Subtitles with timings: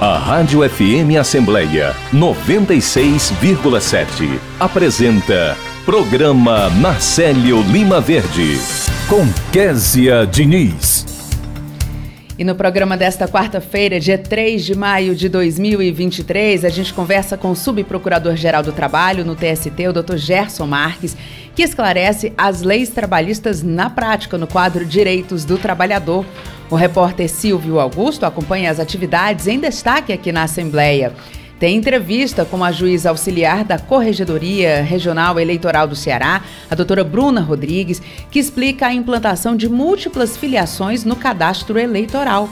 [0.00, 8.60] A Rádio FM Assembleia 96,7 apresenta Programa Marcelo Lima Verde
[9.08, 11.04] com Késia Diniz.
[12.38, 17.50] E no programa desta quarta-feira, dia 3 de maio de 2023, a gente conversa com
[17.50, 20.16] o subprocurador-geral do Trabalho no TST, o Dr.
[20.16, 21.16] Gerson Marques,
[21.58, 26.24] que esclarece as leis trabalhistas na prática no quadro Direitos do Trabalhador.
[26.70, 31.12] O repórter Silvio Augusto acompanha as atividades em destaque aqui na Assembleia.
[31.58, 37.40] Tem entrevista com a juíza auxiliar da Corregedoria Regional Eleitoral do Ceará, a doutora Bruna
[37.40, 42.48] Rodrigues, que explica a implantação de múltiplas filiações no cadastro eleitoral.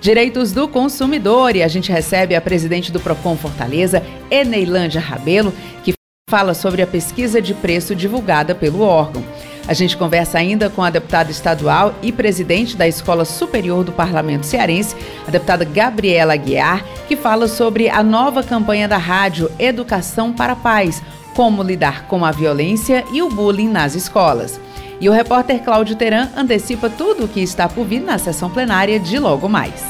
[0.00, 5.52] Direitos do consumidor e a gente recebe a presidente do Procon Fortaleza, Eneilândia Rabelo,
[5.84, 5.95] que
[6.28, 9.22] fala sobre a pesquisa de preço divulgada pelo órgão.
[9.68, 14.44] A gente conversa ainda com a deputada estadual e presidente da Escola Superior do Parlamento
[14.44, 20.54] Cearense, a deputada Gabriela Aguiar, que fala sobre a nova campanha da rádio Educação para
[20.54, 21.00] a Paz,
[21.32, 24.60] como lidar com a violência e o bullying nas escolas.
[25.00, 28.98] E o repórter Cláudio Teran antecipa tudo o que está por vir na sessão plenária
[28.98, 29.80] de logo mais.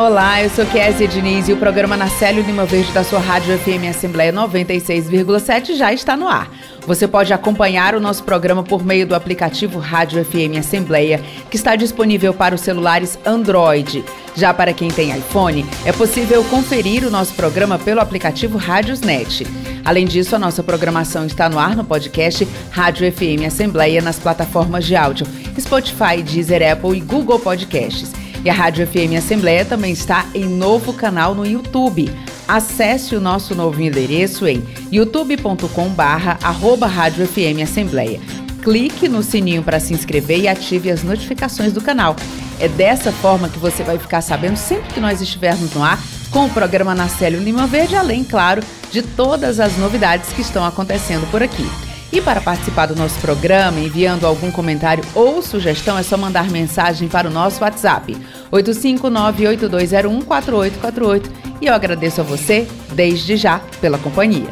[0.00, 3.84] Olá, eu sou Kézia Diniz e o programa Nacélio Lima Verde da sua Rádio FM
[3.90, 6.50] Assembleia 96,7 já está no ar.
[6.86, 11.20] Você pode acompanhar o nosso programa por meio do aplicativo Rádio FM Assembleia,
[11.50, 14.02] que está disponível para os celulares Android.
[14.34, 19.46] Já para quem tem iPhone, é possível conferir o nosso programa pelo aplicativo Rádiosnet.
[19.84, 24.86] Além disso, a nossa programação está no ar no podcast Rádio FM Assembleia nas plataformas
[24.86, 25.26] de áudio
[25.60, 28.29] Spotify, Deezer, Apple e Google Podcasts.
[28.44, 32.10] E a Rádio FM Assembleia também está em novo canal no YouTube.
[32.48, 36.38] Acesse o nosso novo endereço em youtube.com/barra
[36.86, 38.18] Rádio FM Assembleia.
[38.62, 42.16] Clique no sininho para se inscrever e ative as notificações do canal.
[42.58, 45.98] É dessa forma que você vai ficar sabendo sempre que nós estivermos no ar
[46.30, 51.30] com o programa Nacélio Lima Verde, além, claro, de todas as novidades que estão acontecendo
[51.30, 51.66] por aqui.
[52.12, 57.06] E para participar do nosso programa, enviando algum comentário ou sugestão, é só mandar mensagem
[57.08, 58.16] para o nosso WhatsApp,
[58.52, 61.30] 859-8201-4848.
[61.60, 64.50] E eu agradeço a você, desde já, pela companhia.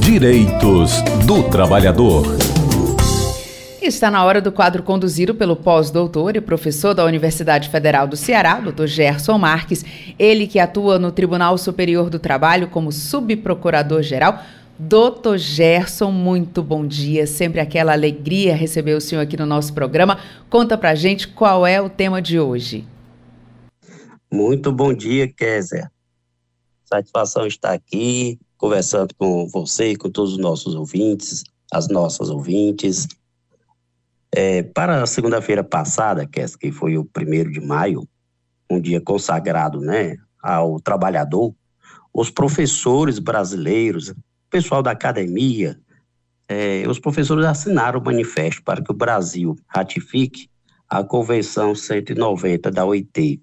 [0.00, 2.45] Direitos do Trabalhador.
[3.86, 8.58] Está na hora do quadro conduzido pelo pós-doutor e professor da Universidade Federal do Ceará,
[8.58, 8.86] Dr.
[8.86, 9.84] Gerson Marques,
[10.18, 14.42] ele que atua no Tribunal Superior do Trabalho como subprocurador-geral.
[14.76, 17.28] Doutor Gerson, muito bom dia.
[17.28, 20.18] Sempre aquela alegria receber o senhor aqui no nosso programa.
[20.50, 22.84] Conta pra gente qual é o tema de hoje.
[24.32, 25.88] Muito bom dia, Kézia.
[26.84, 33.06] Satisfação estar aqui conversando com você e com todos os nossos ouvintes, as nossas ouvintes.
[34.34, 38.06] É, para a segunda-feira passada, que foi o primeiro de maio,
[38.70, 41.54] um dia consagrado né, ao trabalhador,
[42.12, 44.16] os professores brasileiros, o
[44.50, 45.78] pessoal da academia,
[46.48, 50.48] é, os professores assinaram o manifesto para que o Brasil ratifique
[50.88, 53.40] a Convenção 190 da OIT.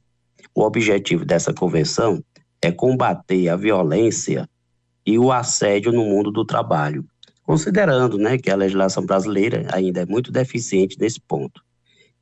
[0.56, 2.24] O objetivo dessa convenção
[2.62, 4.50] é combater a violência
[5.06, 7.06] e o assédio no mundo do trabalho
[7.44, 11.62] considerando né, que a legislação brasileira ainda é muito deficiente nesse ponto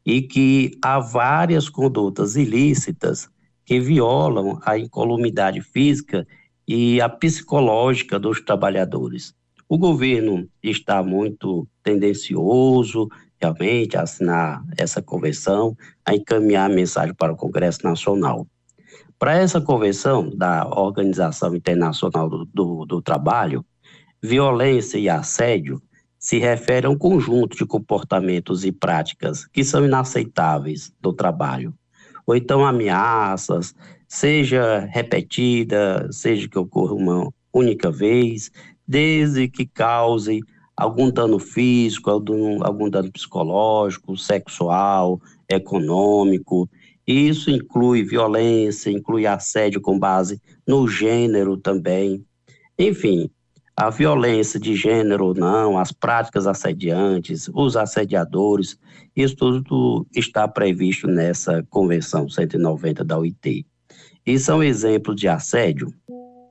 [0.05, 3.29] e que há várias condutas ilícitas
[3.63, 6.27] que violam a incolumidade física
[6.67, 9.33] e a psicológica dos trabalhadores.
[9.69, 13.07] O governo está muito tendencioso
[13.39, 18.45] realmente a assinar essa convenção, a encaminhar a mensagem para o Congresso Nacional.
[19.17, 23.65] Para essa convenção da Organização Internacional do, do, do Trabalho,
[24.23, 25.81] Violência e assédio
[26.19, 31.73] se refere a um conjunto de comportamentos e práticas que são inaceitáveis do trabalho,
[32.27, 33.73] ou então ameaças,
[34.07, 38.51] seja repetida, seja que ocorra uma única vez,
[38.87, 40.41] desde que cause
[40.77, 45.19] algum dano físico, algum, algum dano psicológico, sexual,
[45.49, 46.69] econômico.
[47.07, 52.23] Isso inclui violência, inclui assédio com base no gênero também.
[52.77, 53.29] Enfim,
[53.81, 58.77] a violência de gênero ou não, as práticas assediantes, os assediadores,
[59.15, 63.65] isso tudo está previsto nessa Convenção 190 da OIT.
[64.23, 65.91] E são exemplos de assédio,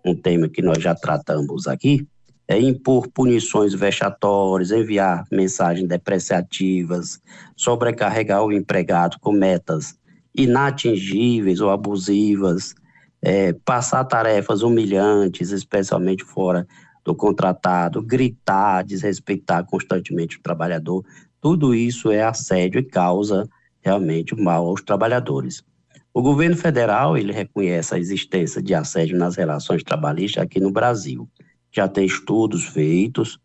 [0.05, 2.05] um tema que nós já tratamos aqui,
[2.49, 7.21] é impor punições vexatórias, enviar mensagens depreciativas,
[7.57, 9.95] sobrecarregar o empregado com metas
[10.35, 12.75] inatingíveis ou abusivas,
[13.23, 16.67] é, passar tarefas humilhantes, especialmente fora
[17.11, 21.05] do contratado, gritar, desrespeitar constantemente o trabalhador.
[21.41, 23.49] tudo isso é assédio e causa
[23.81, 25.65] realmente mal aos trabalhadores.
[26.13, 31.29] O governo federal, ele reconhece a existência de assédio nas relações trabalhistas aqui no Brasil.
[31.73, 33.39] Já tem estudos feitos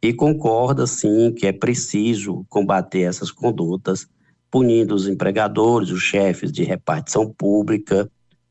[0.00, 4.06] e concorda, sim, que é preciso combater essas condutas,
[4.50, 8.10] punindo os empregadores, os chefes de repartição pública,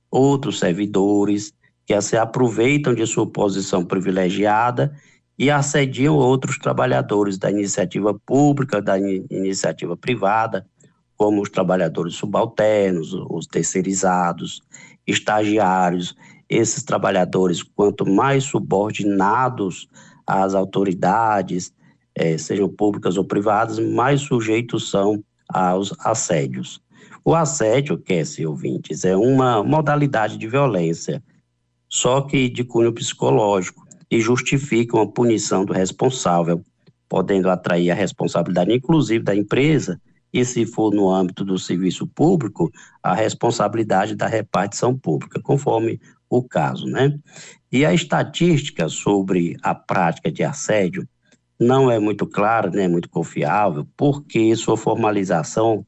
[0.10, 1.54] outros servidores
[1.92, 4.96] que se aproveitam de sua posição privilegiada
[5.38, 10.66] e assediam outros trabalhadores da iniciativa pública, da in iniciativa privada,
[11.18, 14.62] como os trabalhadores subalternos, os terceirizados,
[15.06, 16.16] estagiários.
[16.50, 19.90] Esses trabalhadores, quanto mais subordinados
[20.26, 21.74] às autoridades,
[22.16, 26.82] eh, sejam públicas ou privadas, mais sujeitos são aos assédios.
[27.26, 31.22] O assédio, quer se ouvintes, é uma modalidade de violência,
[31.92, 36.62] só que de cunho psicológico, e justifica uma punição do responsável,
[37.08, 40.00] podendo atrair a responsabilidade, inclusive, da empresa,
[40.34, 42.72] e se for no âmbito do serviço público,
[43.04, 46.00] a responsabilidade da repartição pública, conforme
[46.30, 47.20] o caso, né?
[47.70, 51.06] E a estatística sobre a prática de assédio
[51.60, 55.86] não é muito clara, nem é muito confiável, porque sua formalização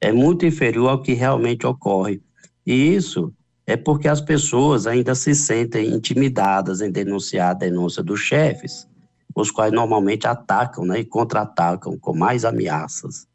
[0.00, 2.20] é muito inferior ao que realmente ocorre.
[2.66, 3.32] E isso
[3.68, 8.88] é porque as pessoas ainda se sentem intimidadas em denunciar a denúncia dos chefes,
[9.36, 13.26] os quais normalmente atacam né, e contra-atacam com mais ameaças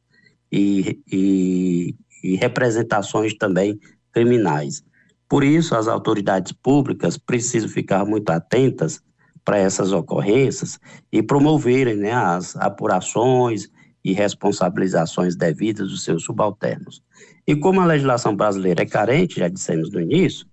[0.51, 3.79] e, e, e representações também
[4.11, 4.83] criminais.
[5.29, 9.03] Por isso, as autoridades públicas precisam ficar muito atentas
[9.45, 10.79] para essas ocorrências
[11.11, 13.69] e promoverem né, as apurações
[14.03, 17.03] e responsabilizações devidas dos seus subalternos.
[17.45, 20.45] E como a legislação brasileira é carente, já dissemos no início,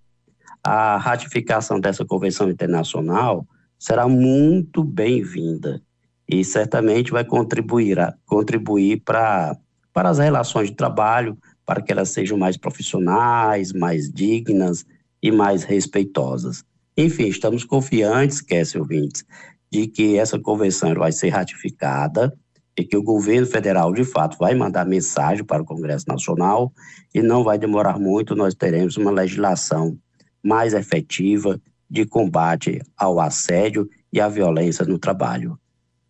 [0.63, 3.47] a ratificação dessa convenção internacional
[3.79, 5.81] será muito bem-vinda
[6.29, 7.97] e certamente vai contribuir,
[8.27, 9.57] contribuir para,
[9.93, 14.85] para as relações de trabalho, para que elas sejam mais profissionais, mais dignas
[15.23, 16.65] e mais respeitosas.
[16.97, 19.25] Enfim, estamos confiantes, Cassie ouvintes,
[19.71, 22.37] de que essa convenção vai ser ratificada
[22.81, 26.73] e que o governo federal, de fato, vai mandar mensagem para o Congresso Nacional
[27.15, 29.99] e não vai demorar muito, nós teremos uma legislação
[30.43, 35.59] mais efetiva de combate ao assédio e à violência no trabalho.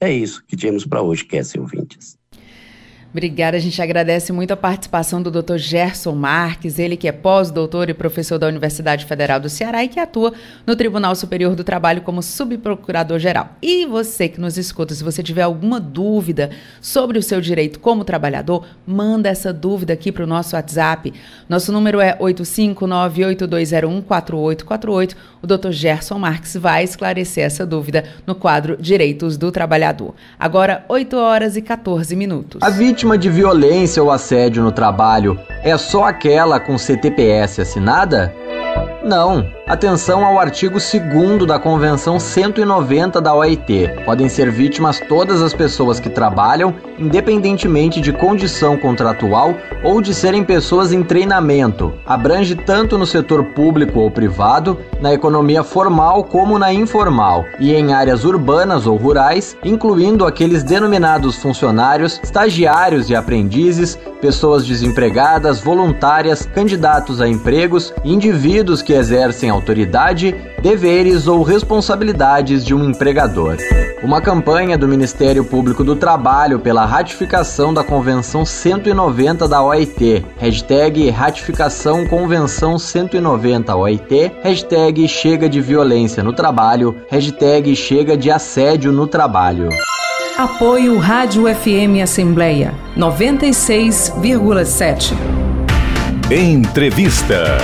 [0.01, 2.20] É isso que tínhamos para hoje, Cassie ouvintes.
[3.13, 5.57] Obrigada, a gente agradece muito a participação do Dr.
[5.57, 9.99] Gerson Marques, ele que é pós-doutor e professor da Universidade Federal do Ceará e que
[9.99, 10.33] atua
[10.65, 13.57] no Tribunal Superior do Trabalho como subprocurador-geral.
[13.61, 18.05] E você que nos escuta, se você tiver alguma dúvida sobre o seu direito como
[18.05, 21.13] trabalhador, manda essa dúvida aqui para o nosso WhatsApp.
[21.49, 25.17] Nosso número é 85982014848.
[25.43, 25.73] O Dr.
[25.73, 30.15] Gerson Marques vai esclarecer essa dúvida no quadro Direitos do Trabalhador.
[30.39, 32.63] Agora, 8 horas e 14 minutos.
[32.63, 38.35] A vítima de violência ou assédio no trabalho é só aquela com CTPS assinada?
[39.03, 39.60] Não.
[39.71, 43.89] Atenção ao artigo 2 da Convenção 190 da OIT.
[44.05, 50.43] Podem ser vítimas todas as pessoas que trabalham, independentemente de condição contratual ou de serem
[50.43, 51.95] pessoas em treinamento.
[52.05, 57.93] Abrange tanto no setor público ou privado, na economia formal como na informal, e em
[57.93, 67.21] áreas urbanas ou rurais, incluindo aqueles denominados funcionários, estagiários e aprendizes, pessoas desempregadas, voluntárias, candidatos
[67.21, 73.57] a empregos, indivíduos que exercem autoridade, deveres ou responsabilidades de um empregador.
[74.03, 81.11] Uma campanha do Ministério Público do Trabalho pela ratificação da Convenção 190 da OIT, hashtag
[81.11, 89.07] ratificação Convenção 190 OIT, hashtag chega de violência no trabalho, hashtag chega de assédio no
[89.07, 89.69] trabalho.
[90.39, 95.13] Apoio Rádio FM Assembleia 96,7.
[96.31, 97.59] Entrevista.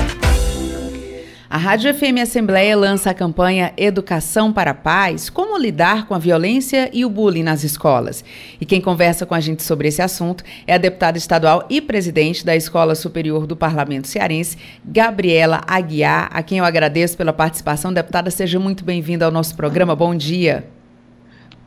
[1.49, 6.19] A Rádio FM Assembleia lança a campanha Educação para a Paz: Como lidar com a
[6.19, 8.25] violência e o bullying nas escolas.
[8.61, 12.45] E quem conversa com a gente sobre esse assunto é a deputada estadual e presidente
[12.45, 17.93] da Escola Superior do Parlamento Cearense, Gabriela Aguiar, a quem eu agradeço pela participação.
[17.93, 19.95] Deputada, seja muito bem-vinda ao nosso programa.
[19.95, 20.67] Bom dia.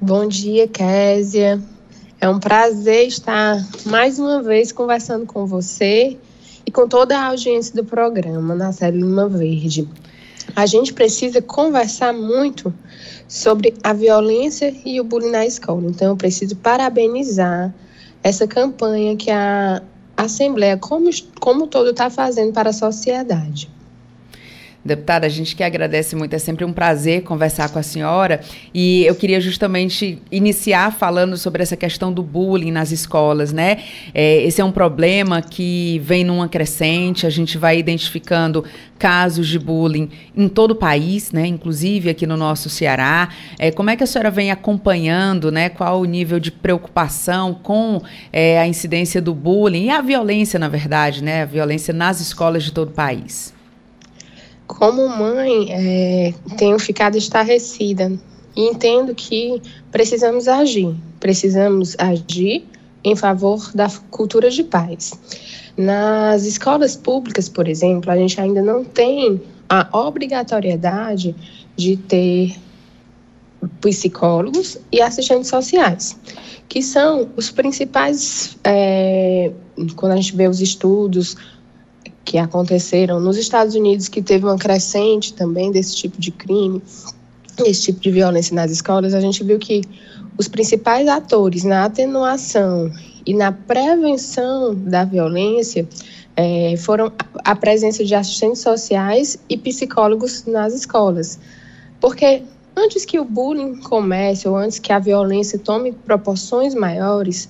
[0.02, 1.62] Bom dia, Késia.
[2.20, 6.18] É um prazer estar mais uma vez conversando com você
[6.70, 9.90] e com toda a audiência do programa na série Lima Verde.
[10.56, 12.72] A gente precisa conversar muito
[13.28, 15.88] sobre a violência e o bullying na escola.
[15.88, 17.74] Então, eu preciso parabenizar
[18.22, 19.82] essa campanha que a
[20.16, 21.10] Assembleia, como,
[21.40, 23.68] como todo, está fazendo para a sociedade.
[24.90, 28.42] Deputada, a gente que agradece muito, é sempre um prazer conversar com a senhora.
[28.74, 33.84] E eu queria justamente iniciar falando sobre essa questão do bullying nas escolas, né?
[34.16, 38.66] É, esse é um problema que vem numa crescente, a gente vai identificando
[38.98, 41.46] casos de bullying em todo o país, né?
[41.46, 43.30] Inclusive aqui no nosso Ceará.
[43.60, 45.70] É, como é que a senhora vem acompanhando, né?
[45.70, 48.02] Qual o nível de preocupação com
[48.34, 51.44] é, a incidência do bullying e a violência, na verdade, né?
[51.44, 53.59] A violência nas escolas de todo o país?
[54.70, 58.14] Como mãe, é, tenho ficado estarrecida
[58.56, 59.60] e entendo que
[59.92, 60.96] precisamos agir.
[61.20, 62.66] Precisamos agir
[63.04, 65.12] em favor da cultura de paz.
[65.76, 71.36] Nas escolas públicas, por exemplo, a gente ainda não tem a obrigatoriedade
[71.76, 72.56] de ter
[73.82, 76.16] psicólogos e assistentes sociais,
[76.70, 79.52] que são os principais, é,
[79.96, 81.36] quando a gente vê os estudos
[82.30, 86.80] que aconteceram nos Estados Unidos, que teve uma crescente também desse tipo de crime,
[87.66, 89.82] esse tipo de violência nas escolas, a gente viu que
[90.38, 92.92] os principais atores na atenuação
[93.26, 95.90] e na prevenção da violência
[96.38, 97.12] é, foram
[97.44, 101.40] a presença de assistentes sociais e psicólogos nas escolas.
[102.00, 102.44] Porque
[102.76, 107.50] antes que o bullying comece ou antes que a violência tome proporções maiores,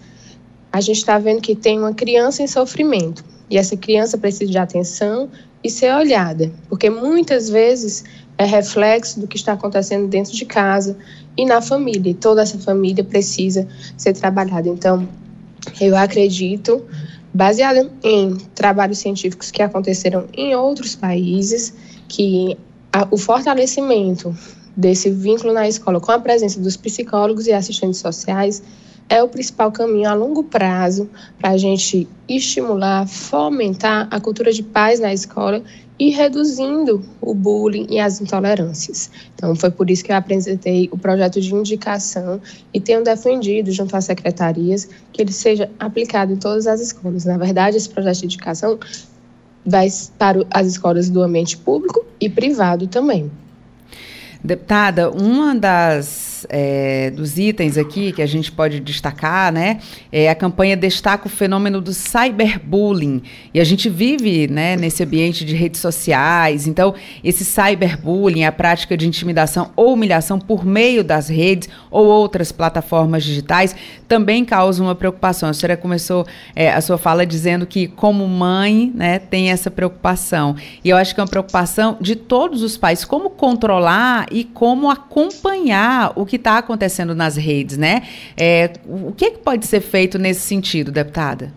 [0.71, 3.38] a gente está vendo que tem uma criança em sofrimento.
[3.49, 5.29] E essa criança precisa de atenção
[5.63, 8.03] e ser olhada, porque muitas vezes
[8.37, 10.95] é reflexo do que está acontecendo dentro de casa
[11.35, 12.11] e na família.
[12.11, 14.69] E toda essa família precisa ser trabalhada.
[14.69, 15.07] Então,
[15.81, 16.85] eu acredito,
[17.33, 21.73] baseado em trabalhos científicos que aconteceram em outros países,
[22.07, 22.57] que
[22.93, 24.33] a, o fortalecimento
[24.75, 28.63] desse vínculo na escola com a presença dos psicólogos e assistentes sociais
[29.09, 34.61] é o principal caminho a longo prazo para a gente estimular, fomentar a cultura de
[34.61, 35.63] paz na escola
[35.97, 39.11] e reduzindo o bullying e as intolerâncias.
[39.35, 42.39] Então, foi por isso que eu apresentei o projeto de indicação
[42.73, 47.25] e tenho defendido, junto às secretarias, que ele seja aplicado em todas as escolas.
[47.25, 48.79] Na verdade, esse projeto de indicação
[49.65, 53.29] vai para as escolas do ambiente público e privado também.
[54.41, 59.79] Deputada, uma das é, dos itens aqui que a gente pode destacar, né,
[60.11, 63.21] é a campanha destaca o fenômeno do cyberbullying.
[63.53, 66.67] E a gente vive, né, nesse ambiente de redes sociais.
[66.67, 66.93] Então,
[67.23, 73.23] esse cyberbullying, a prática de intimidação ou humilhação por meio das redes ou outras plataformas
[73.23, 73.75] digitais,
[74.07, 75.49] também causa uma preocupação.
[75.49, 80.55] A senhora começou é, a sua fala dizendo que, como mãe, né, tem essa preocupação.
[80.83, 84.89] E eu acho que é uma preocupação de todos os pais, como controlar e como
[84.89, 88.03] acompanhar o que está acontecendo nas redes, né?
[88.37, 91.51] É, o que, é que pode ser feito nesse sentido, deputada?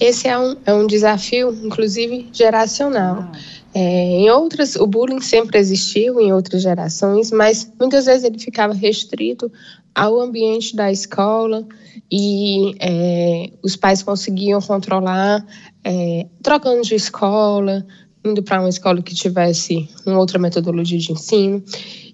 [0.00, 3.30] Esse é um, é um desafio, inclusive, geracional.
[3.32, 3.32] Ah.
[3.74, 8.72] É, em outras, o bullying sempre existiu em outras gerações, mas muitas vezes ele ficava
[8.74, 9.50] restrito
[9.94, 11.66] ao ambiente da escola
[12.10, 15.44] e é, os pais conseguiam controlar,
[15.84, 17.86] é, trocando de escola,
[18.24, 21.62] indo para uma escola que tivesse uma outra metodologia de ensino.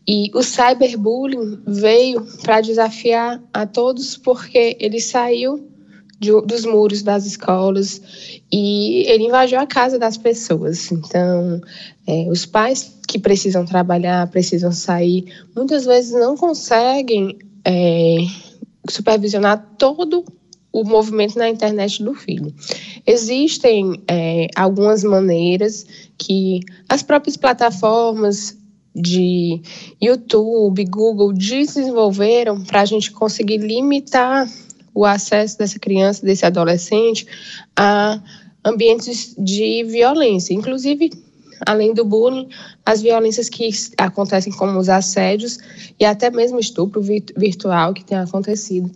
[0.06, 5.68] E o cyberbullying veio para desafiar a todos porque ele saiu
[6.20, 8.00] de, dos muros das escolas
[8.52, 10.90] e ele invadiu a casa das pessoas.
[10.92, 11.60] Então,
[12.06, 18.16] é, os pais que precisam trabalhar, precisam sair, muitas vezes não conseguem é,
[18.88, 20.24] supervisionar todo
[20.72, 22.52] o movimento na internet do filho.
[23.06, 25.86] Existem é, algumas maneiras
[26.18, 28.58] que as próprias plataformas
[28.94, 29.60] de
[30.00, 34.48] YouTube, Google desenvolveram para a gente conseguir limitar
[34.94, 37.26] o acesso dessa criança, desse adolescente
[37.76, 38.20] a
[38.64, 41.10] ambientes de violência, inclusive
[41.66, 42.48] além do bullying,
[42.84, 45.58] as violências que acontecem como os assédios
[45.98, 48.90] e até mesmo estupro virtual que tem acontecido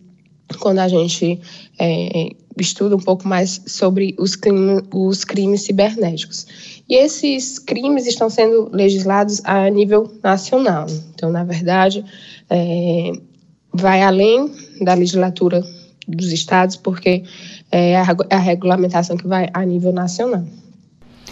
[0.57, 1.41] quando a gente
[1.79, 6.47] é, estuda um pouco mais sobre os, crime, os crimes cibernéticos.
[6.89, 10.87] E esses crimes estão sendo legislados a nível nacional.
[11.15, 12.05] Então, na verdade,
[12.49, 13.13] é,
[13.73, 14.51] vai além
[14.81, 15.63] da legislatura
[16.07, 17.23] dos estados, porque
[17.71, 20.45] é a, a regulamentação que vai a nível nacional.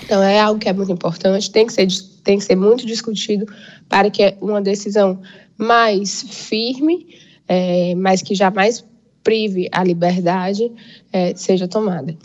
[0.05, 1.89] Então, é algo que é muito importante, tem que ser,
[2.23, 3.47] tem que ser muito discutido
[3.89, 5.21] para que uma decisão
[5.57, 7.07] mais firme,
[7.49, 8.85] é, mas que jamais
[9.27, 10.71] prive a liberdade,
[11.13, 12.17] é, seja tomada.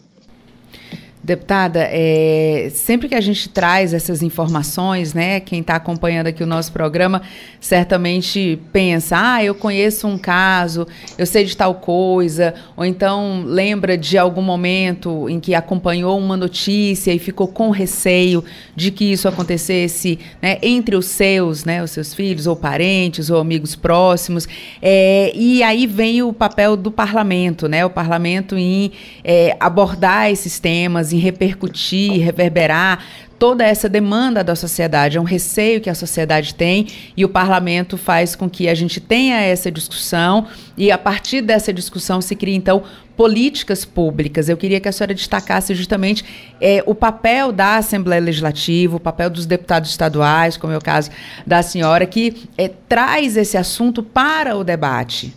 [1.24, 6.48] Deputada, é, sempre que a gente traz essas informações, né, quem está acompanhando aqui o
[6.48, 7.22] nosso programa
[7.60, 10.88] certamente pensa, ah, eu conheço um caso,
[11.20, 16.36] eu sei de tal coisa, ou então lembra de algum momento em que acompanhou uma
[16.36, 18.44] notícia e ficou com receio
[18.75, 23.40] de que isso acontecesse né, entre os seus, né, os seus filhos, ou parentes, ou
[23.40, 24.48] amigos próximos.
[24.82, 28.92] É, e aí vem o papel do parlamento, né, o parlamento em
[29.24, 33.03] é, abordar esses temas em repercutir, reverberar
[33.41, 36.86] toda essa demanda da sociedade, é um receio que a sociedade tem
[37.18, 40.46] e o parlamento faz com que a gente tenha essa discussão
[40.77, 42.84] e a partir dessa discussão se cria então
[43.18, 44.48] políticas públicas.
[44.48, 46.24] Eu queria que a senhora destacasse justamente
[46.62, 51.10] é, o papel da Assembleia Legislativa, o papel dos deputados estaduais, como é o caso
[51.46, 55.36] da senhora, que é, traz esse assunto para o debate.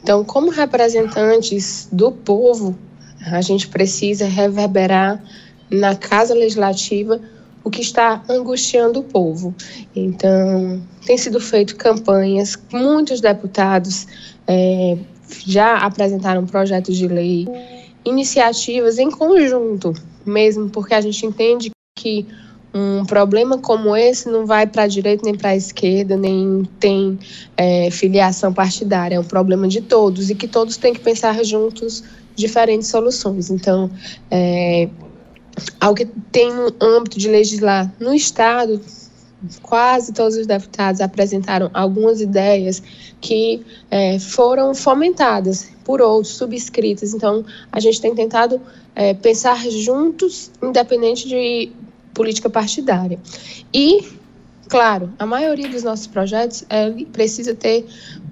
[0.00, 2.78] Então, como representantes do povo,
[3.26, 5.22] a gente precisa reverberar
[5.70, 7.20] na Casa Legislativa
[7.62, 9.54] o que está angustiando o povo.
[9.96, 14.06] Então, tem sido feito campanhas, muitos deputados
[14.46, 14.98] é,
[15.46, 17.48] já apresentaram projetos de lei,
[18.04, 19.94] iniciativas em conjunto,
[20.26, 22.26] mesmo porque a gente entende que
[22.74, 27.18] um problema como esse não vai para a direita nem para a esquerda, nem tem
[27.56, 32.02] é, filiação partidária, é um problema de todos e que todos têm que pensar juntos
[32.34, 33.50] diferentes soluções.
[33.50, 33.90] Então,
[34.30, 34.88] é,
[35.80, 38.80] ao que tem no âmbito de legislar no Estado,
[39.62, 42.82] quase todos os deputados apresentaram algumas ideias
[43.20, 47.12] que é, foram fomentadas por outros, subscritas.
[47.14, 48.60] Então, a gente tem tentado
[48.94, 51.70] é, pensar juntos, independente de
[52.14, 53.18] política partidária.
[53.72, 54.08] E,
[54.68, 57.86] claro, a maioria dos nossos projetos é, precisa ter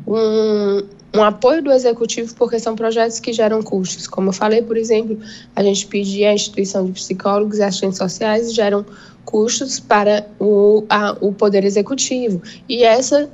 [0.06, 0.82] um,
[1.14, 4.06] um apoio do executivo, porque são projetos que geram custos.
[4.06, 5.18] Como eu falei, por exemplo,
[5.54, 8.84] a gente pedia à instituição de psicólogos e assistentes sociais geram
[9.24, 12.42] custos para o, a, o poder executivo.
[12.68, 13.30] E essa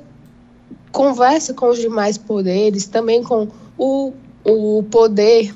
[0.91, 4.11] conversa com os demais poderes, também com o,
[4.43, 5.53] o poder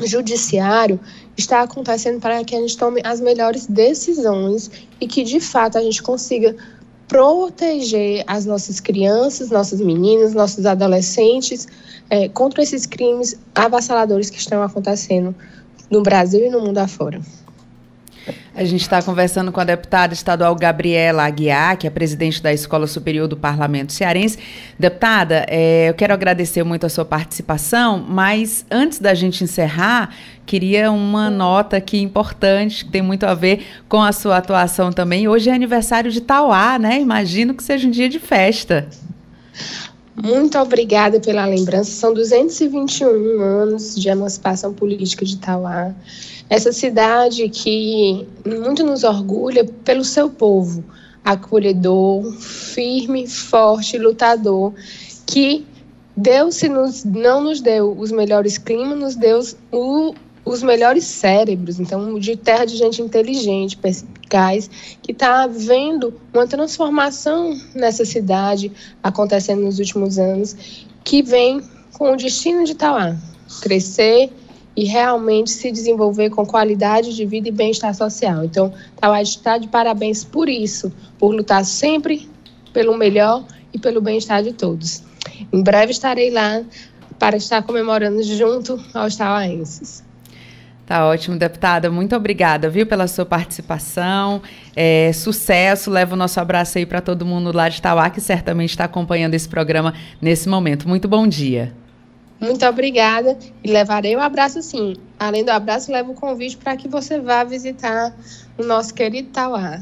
[0.00, 0.98] judiciário,
[1.36, 5.82] está acontecendo para que a gente tome as melhores decisões e que, de fato, a
[5.82, 6.56] gente consiga
[7.10, 11.66] proteger as nossas crianças, nossos meninos, nossos adolescentes
[12.08, 15.34] é, contra esses crimes avassaladores que estão acontecendo
[15.90, 17.20] no Brasil e no mundo afora.
[18.54, 22.86] A gente está conversando com a deputada estadual Gabriela Aguiar, que é presidente da Escola
[22.86, 24.38] Superior do Parlamento Cearense.
[24.78, 30.90] Deputada, é, eu quero agradecer muito a sua participação, mas antes da gente encerrar, queria
[30.90, 35.28] uma nota aqui importante, que tem muito a ver com a sua atuação também.
[35.28, 37.00] Hoje é aniversário de Tauá, né?
[37.00, 38.88] Imagino que seja um dia de festa.
[40.22, 41.90] Muito obrigada pela lembrança.
[41.90, 45.94] São 221 anos de emancipação política de Tauá.
[46.48, 50.84] Essa cidade que muito nos orgulha pelo seu povo,
[51.24, 54.74] acolhedor, firme, forte, lutador,
[55.26, 55.64] que
[56.16, 59.40] Deus se nos, não nos deu os melhores climas, nos deu
[59.72, 64.70] o, os melhores cérebros, então de terra de gente inteligente, perspicaz,
[65.02, 68.72] que está vendo uma transformação nessa cidade
[69.02, 70.56] acontecendo nos últimos anos,
[71.04, 71.60] que vem
[71.92, 73.16] com o destino de estar lá,
[73.60, 74.32] crescer
[74.76, 78.44] e realmente se desenvolver com qualidade de vida e bem-estar social.
[78.44, 82.30] Então, Tauá está de parabéns por isso, por lutar sempre
[82.72, 85.02] pelo melhor e pelo bem-estar de todos.
[85.52, 86.62] Em breve estarei lá
[87.18, 90.09] para estar comemorando junto aos tauaenses.
[90.90, 91.88] Tá ótimo, deputada.
[91.88, 94.42] Muito obrigada, viu, pela sua participação.
[94.74, 95.88] É, sucesso.
[95.88, 99.34] Leva o nosso abraço aí para todo mundo lá de Tauá, que certamente está acompanhando
[99.34, 100.88] esse programa nesse momento.
[100.88, 101.72] Muito bom dia.
[102.40, 103.38] Muito obrigada.
[103.62, 104.96] E levarei o um abraço sim.
[105.16, 108.12] Além do abraço, levo o convite para que você vá visitar
[108.58, 109.80] o nosso querido Tauá.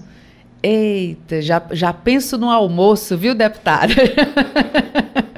[0.62, 3.94] Eita, já, já penso no almoço, viu, deputada?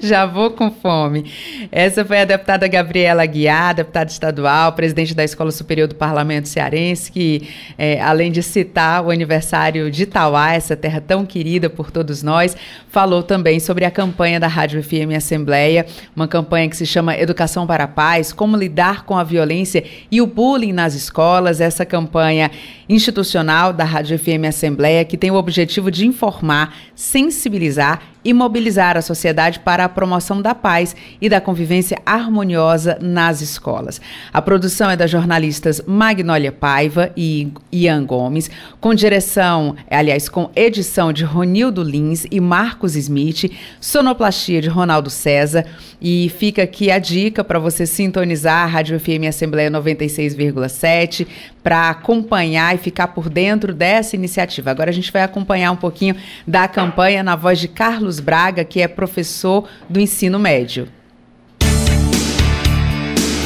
[0.00, 1.32] Já vou com fome.
[1.70, 7.10] Essa foi a deputada Gabriela Guiar, deputada estadual, presidente da Escola Superior do Parlamento Cearense,
[7.10, 12.22] que, é, além de citar o aniversário de Tauá, essa terra tão querida por todos
[12.22, 12.56] nós,
[12.92, 17.66] falou também sobre a campanha da Rádio FM Assembleia, uma campanha que se chama Educação
[17.66, 21.58] para a Paz, como lidar com a violência e o bullying nas escolas.
[21.58, 22.50] Essa campanha
[22.86, 29.02] institucional da Rádio FM Assembleia, que tem o objetivo de informar, sensibilizar e mobilizar a
[29.02, 34.00] sociedade para a promoção da paz e da convivência harmoniosa nas escolas.
[34.32, 41.12] A produção é das jornalistas Magnólia Paiva e Ian Gomes, com direção, aliás, com edição
[41.12, 45.64] de Ronildo Lins e Marcos Smith, sonoplastia de Ronaldo César.
[46.00, 51.26] E fica aqui a dica para você sintonizar a Rádio FM Assembleia 96,7
[51.62, 54.70] para acompanhar e ficar por dentro dessa iniciativa.
[54.70, 58.80] Agora a gente vai acompanhar um pouquinho da campanha na voz de Carlos Braga, que
[58.80, 60.88] é professor do ensino médio.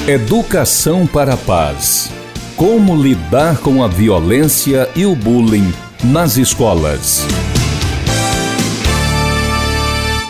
[0.07, 2.13] Educação para a paz.
[2.57, 5.73] Como lidar com a violência e o bullying
[6.05, 7.27] nas escolas.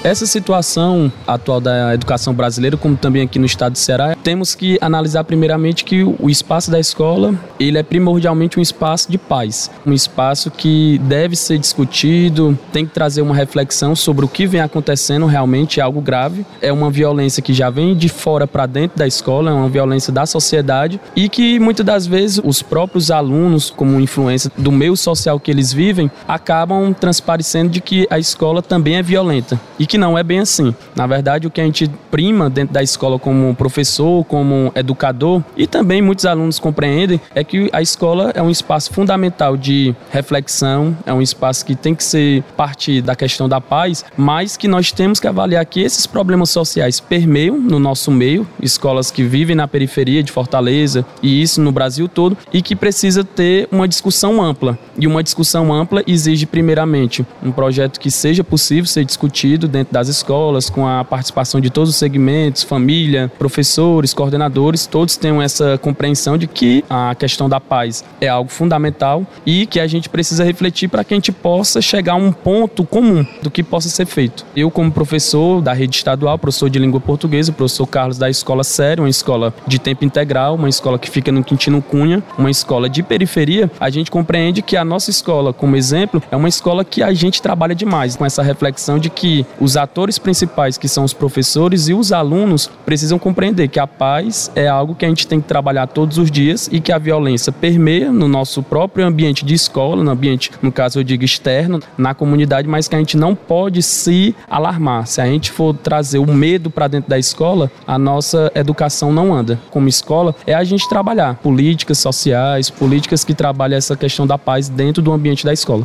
[0.07, 4.79] Essa situação atual da educação brasileira, como também aqui no estado de Ceará, temos que
[4.81, 9.93] analisar primeiramente que o espaço da escola, ele é primordialmente um espaço de paz, um
[9.93, 15.27] espaço que deve ser discutido, tem que trazer uma reflexão sobre o que vem acontecendo
[15.27, 19.09] realmente é algo grave, é uma violência que já vem de fora para dentro da
[19.09, 24.01] escola, é uma violência da sociedade e que muitas das vezes os próprios alunos, como
[24.01, 29.03] influência do meio social que eles vivem, acabam transparecendo de que a escola também é
[29.03, 30.75] violenta e que que não é bem assim.
[30.95, 35.67] Na verdade, o que a gente prima dentro da escola como professor, como educador e
[35.67, 41.15] também muitos alunos compreendem é que a escola é um espaço fundamental de reflexão, é
[41.15, 45.19] um espaço que tem que ser parte da questão da paz, mas que nós temos
[45.19, 50.23] que avaliar que esses problemas sociais permeiam no nosso meio, escolas que vivem na periferia
[50.23, 54.79] de Fortaleza e isso no Brasil todo e que precisa ter uma discussão ampla.
[54.99, 59.93] E uma discussão ampla exige primeiramente um projeto que seja possível ser discutido dentro dentro
[59.93, 65.79] das escolas, com a participação de todos os segmentos, família, professores, coordenadores, todos tenham essa
[65.79, 70.45] compreensão de que a questão da paz é algo fundamental e que a gente precisa
[70.45, 74.07] refletir para que a gente possa chegar a um ponto comum do que possa ser
[74.07, 74.45] feito.
[74.55, 79.05] Eu, como professor da rede estadual, professor de língua portuguesa, professor Carlos da Escola Sério,
[79.05, 83.03] uma escola de tempo integral, uma escola que fica no Quintino Cunha, uma escola de
[83.03, 87.13] periferia, a gente compreende que a nossa escola, como exemplo, é uma escola que a
[87.13, 91.89] gente trabalha demais com essa reflexão de que os atores principais, que são os professores
[91.89, 95.49] e os alunos, precisam compreender que a paz é algo que a gente tem que
[95.49, 100.03] trabalhar todos os dias e que a violência permeia no nosso próprio ambiente de escola,
[100.03, 103.83] no ambiente, no caso eu digo externo, na comunidade, mas que a gente não pode
[103.83, 105.07] se alarmar.
[105.07, 109.35] Se a gente for trazer o medo para dentro da escola, a nossa educação não
[109.35, 109.59] anda.
[109.71, 114.69] Como escola, é a gente trabalhar políticas sociais, políticas que trabalham essa questão da paz
[114.69, 115.83] dentro do ambiente da escola.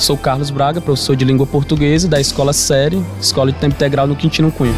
[0.00, 4.16] Sou Carlos Braga, professor de língua portuguesa da Escola Série, Escola de Tempo Integral no
[4.16, 4.72] Quintino Cunha.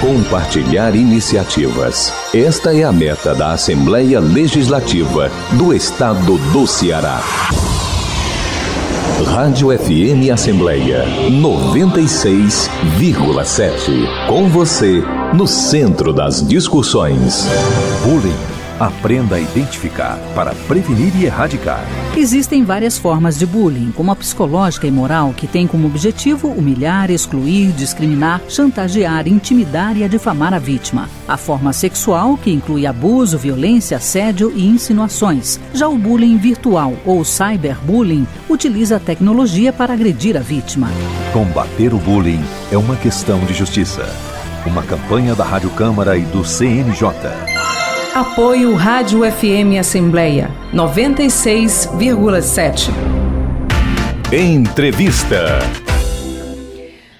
[0.00, 2.12] Compartilhar iniciativas.
[2.34, 7.22] Esta é a meta da Assembleia Legislativa do Estado do Ceará.
[9.26, 14.26] Rádio FM Assembleia 96,7.
[14.28, 17.46] Com você, no centro das discussões.
[18.04, 21.84] Bullying Aprenda a identificar para prevenir e erradicar.
[22.16, 27.08] Existem várias formas de bullying, como a psicológica e moral, que tem como objetivo humilhar,
[27.08, 31.08] excluir, discriminar, chantagear, intimidar e difamar a vítima.
[31.28, 35.60] A forma sexual, que inclui abuso, violência, assédio e insinuações.
[35.72, 40.90] Já o bullying virtual ou cyberbullying utiliza a tecnologia para agredir a vítima.
[41.32, 44.04] Combater o bullying é uma questão de justiça.
[44.66, 47.53] Uma campanha da Rádio Câmara e do CNJ.
[48.14, 52.90] Apoio Rádio FM Assembleia 96,7.
[54.32, 55.58] Entrevista.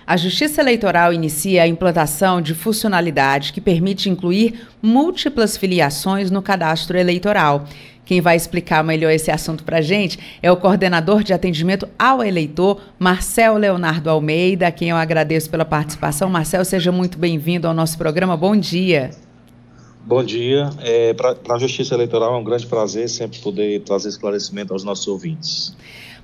[0.06, 6.96] A Justiça Eleitoral inicia a implantação de funcionalidade que permite incluir múltiplas filiações no cadastro
[6.96, 7.64] eleitoral.
[8.04, 12.22] Quem vai explicar melhor esse assunto para a gente é o coordenador de atendimento ao
[12.22, 16.30] eleitor, Marcel Leonardo Almeida, a quem eu agradeço pela participação.
[16.30, 18.36] Marcel, seja muito bem-vindo ao nosso programa.
[18.36, 19.10] Bom dia.
[20.06, 20.68] Bom dia.
[20.80, 25.08] É, Para a Justiça Eleitoral é um grande prazer sempre poder trazer esclarecimento aos nossos
[25.08, 25.74] ouvintes.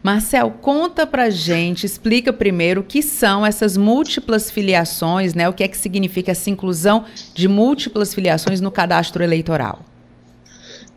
[0.03, 5.49] Marcel, conta pra gente, explica primeiro o que são essas múltiplas filiações, né?
[5.49, 9.81] O que é que significa essa inclusão de múltiplas filiações no cadastro eleitoral?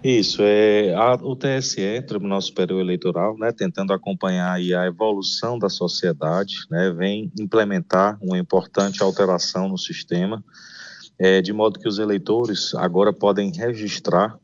[0.04, 6.56] Isso, é a, o TSE, Tribunal Superior Eleitoral, né, tentando acompanhar a evolução da sociedade,
[6.69, 10.43] né, vem implementar uma importante alteração no sistema,
[11.19, 14.38] é, de modo que os eleitores agora podem registrar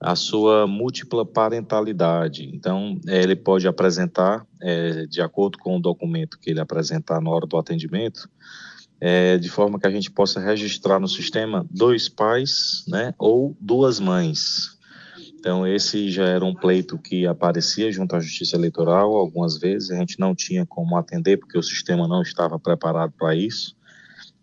[0.00, 2.50] a sua múltipla parentalidade.
[2.54, 7.30] Então, é, ele pode apresentar, é, de acordo com o documento que ele apresentar na
[7.30, 8.28] hora do atendimento,
[9.00, 14.00] é, de forma que a gente possa registrar no sistema dois pais né, ou duas
[14.00, 14.76] mães.
[15.38, 19.96] Então, esse já era um pleito que aparecia junto à Justiça Eleitoral algumas vezes, a
[19.96, 23.75] gente não tinha como atender, porque o sistema não estava preparado para isso.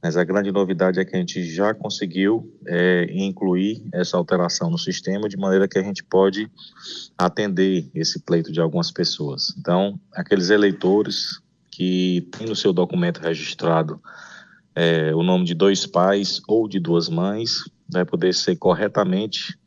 [0.03, 4.77] Mas a grande novidade é que a gente já conseguiu é, incluir essa alteração no
[4.77, 6.51] sistema, de maneira que a gente pode
[7.17, 9.55] atender esse pleito de algumas pessoas.
[9.57, 11.39] Então, aqueles eleitores
[11.71, 14.01] que têm no seu documento registrado
[14.75, 19.57] é, o nome de dois pais ou de duas mães, vai poder ser corretamente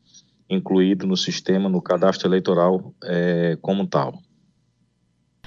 [0.49, 4.21] incluído no sistema, no cadastro eleitoral é, como tal.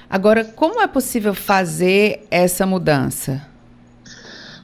[0.08, 3.49] Agora, como é possível fazer essa mudança?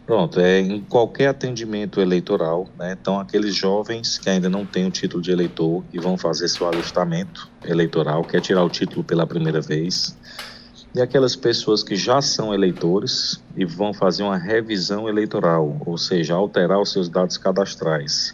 [0.06, 2.96] Pronto, é em qualquer atendimento eleitoral, né?
[2.98, 6.68] Então, aqueles jovens que ainda não têm o título de eleitor e vão fazer seu
[6.68, 10.16] alistamento eleitoral, quer tirar o título pela primeira vez,
[10.94, 16.34] e aquelas pessoas que já são eleitores e vão fazer uma revisão eleitoral, ou seja,
[16.34, 18.32] alterar os seus dados cadastrais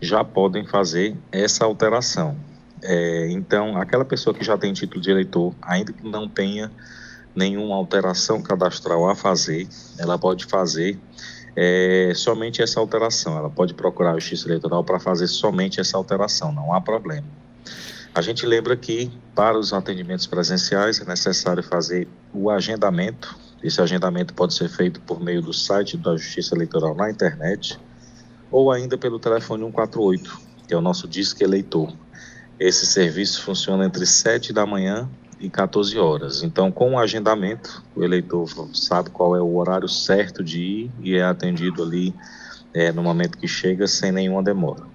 [0.00, 2.34] já podem fazer essa alteração.
[2.82, 6.72] É, então, aquela pessoa que já tem título de eleitor, ainda que não tenha
[7.34, 10.98] nenhuma alteração cadastral a fazer, ela pode fazer
[11.56, 13.36] é, somente essa alteração.
[13.36, 17.26] Ela pode procurar a Justiça Eleitoral para fazer somente essa alteração, não há problema.
[18.12, 23.36] A gente lembra que para os atendimentos presenciais é necessário fazer o agendamento.
[23.62, 27.78] Esse agendamento pode ser feito por meio do site da Justiça Eleitoral na internet
[28.50, 31.92] ou ainda pelo telefone 148, que é o nosso disque eleitor.
[32.58, 35.08] Esse serviço funciona entre 7 da manhã
[35.40, 36.42] e 14 horas.
[36.42, 41.16] Então, com o agendamento, o eleitor sabe qual é o horário certo de ir e
[41.16, 42.14] é atendido ali
[42.74, 44.90] é, no momento que chega sem nenhuma demora.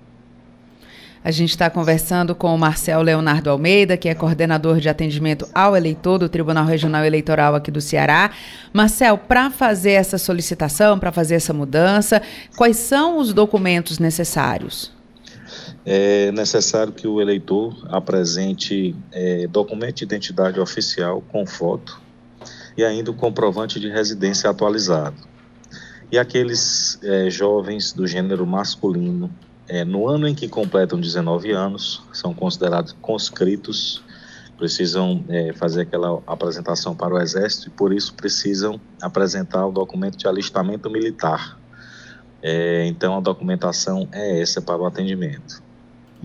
[1.24, 5.76] A gente está conversando com o Marcel Leonardo Almeida, que é coordenador de atendimento ao
[5.76, 8.30] eleitor do Tribunal Regional Eleitoral aqui do Ceará.
[8.72, 12.22] Marcel, para fazer essa solicitação, para fazer essa mudança,
[12.56, 14.95] quais são os documentos necessários?
[15.86, 22.02] É necessário que o eleitor apresente é, documento de identidade oficial com foto
[22.76, 25.16] e ainda o comprovante de residência atualizado.
[26.12, 29.30] E aqueles é, jovens do gênero masculino
[29.68, 34.04] é, no ano em que completam 19 anos, são considerados conscritos,
[34.58, 40.18] precisam é, fazer aquela apresentação para o Exército e, por isso, precisam apresentar o documento
[40.18, 41.60] de alistamento militar.
[42.42, 45.65] É, então, a documentação é essa para o atendimento.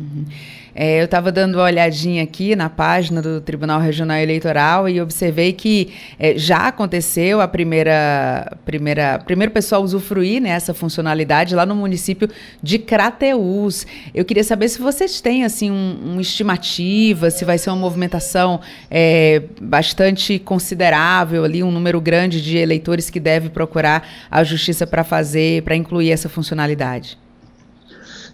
[0.00, 0.24] Uhum.
[0.74, 5.52] É, eu estava dando uma olhadinha aqui na página do Tribunal Regional Eleitoral e observei
[5.52, 12.28] que é, já aconteceu a primeira, primeira, primeiro pessoal usufruir né, funcionalidade lá no município
[12.62, 13.86] de Crateús.
[14.14, 18.60] Eu queria saber se vocês têm assim um, uma estimativa, se vai ser uma movimentação
[18.90, 25.04] é, bastante considerável ali, um número grande de eleitores que deve procurar a justiça para
[25.04, 27.18] fazer, para incluir essa funcionalidade.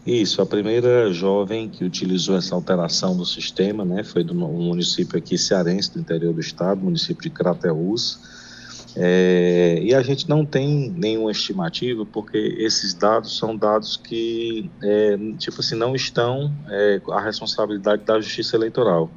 [0.06, 5.36] Isso, a primeira jovem que utilizou essa alteração do sistema, né, foi do município aqui
[5.36, 8.20] cearense do interior do estado, município de Crateús.
[8.94, 15.18] É, e a gente não tem nenhuma estimativa, porque esses dados são dados que, é,
[15.38, 19.10] tipo assim, não estão é, a responsabilidade da Justiça Eleitoral.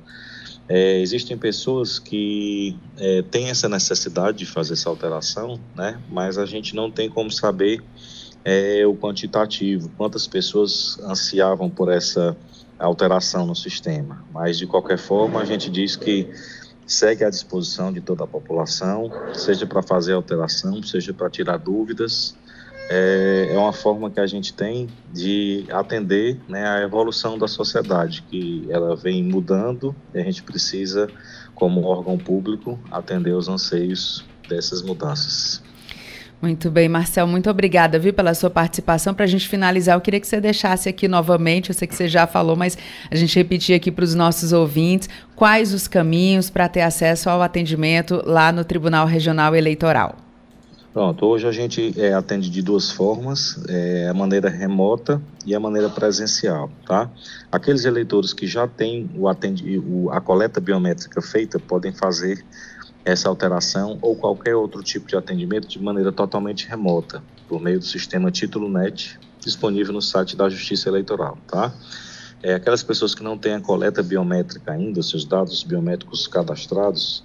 [0.67, 6.47] É, existem pessoas que é, têm essa necessidade de fazer essa alteração, né, mas a
[6.47, 7.79] gente não tem como saber
[8.43, 12.35] é o quantitativo, quantas pessoas ansiavam por essa
[12.77, 14.23] alteração no sistema.
[14.31, 16.29] Mas, de qualquer forma, a gente diz que
[16.87, 22.35] segue à disposição de toda a população, seja para fazer alteração, seja para tirar dúvidas.
[22.89, 28.23] É, é, uma forma que a gente tem de atender né, a evolução da sociedade,
[28.23, 31.07] que ela vem mudando e a gente precisa,
[31.53, 35.61] como órgão público, atender os anseios dessas mudanças.
[36.41, 39.13] Muito bem, Marcel, muito obrigada, viu, pela sua participação.
[39.13, 42.07] Para a gente finalizar, eu queria que você deixasse aqui novamente, eu sei que você
[42.07, 42.77] já falou, mas
[43.11, 47.41] a gente repetir aqui para os nossos ouvintes quais os caminhos para ter acesso ao
[47.41, 50.15] atendimento lá no Tribunal Regional Eleitoral.
[50.93, 55.59] Pronto, hoje a gente é, atende de duas formas, é, a maneira remota e a
[55.59, 57.09] maneira presencial, tá?
[57.51, 62.43] Aqueles eleitores que já têm o atendi, o, a coleta biométrica feita podem fazer
[63.09, 67.85] essa alteração ou qualquer outro tipo de atendimento de maneira totalmente remota, por meio do
[67.85, 71.73] sistema Título Net, disponível no site da Justiça Eleitoral, tá?
[72.41, 77.23] É, aquelas pessoas que não têm a coleta biométrica ainda, seus dados biométricos cadastrados,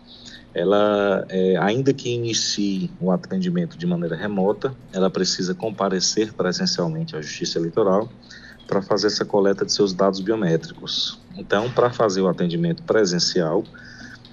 [0.53, 7.21] ela, é, ainda que inicie o atendimento de maneira remota, ela precisa comparecer presencialmente à
[7.21, 8.09] Justiça Eleitoral
[8.67, 11.19] para fazer essa coleta de seus dados biométricos.
[11.37, 13.65] Então, para fazer o atendimento presencial,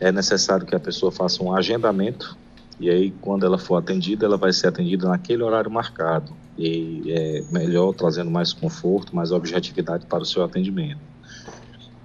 [0.02, 2.36] é necessário que a pessoa faça um agendamento
[2.80, 7.44] e aí quando ela for atendida, ela vai ser atendida naquele horário marcado e é
[7.52, 11.00] melhor trazendo mais conforto, mais objetividade para o seu atendimento.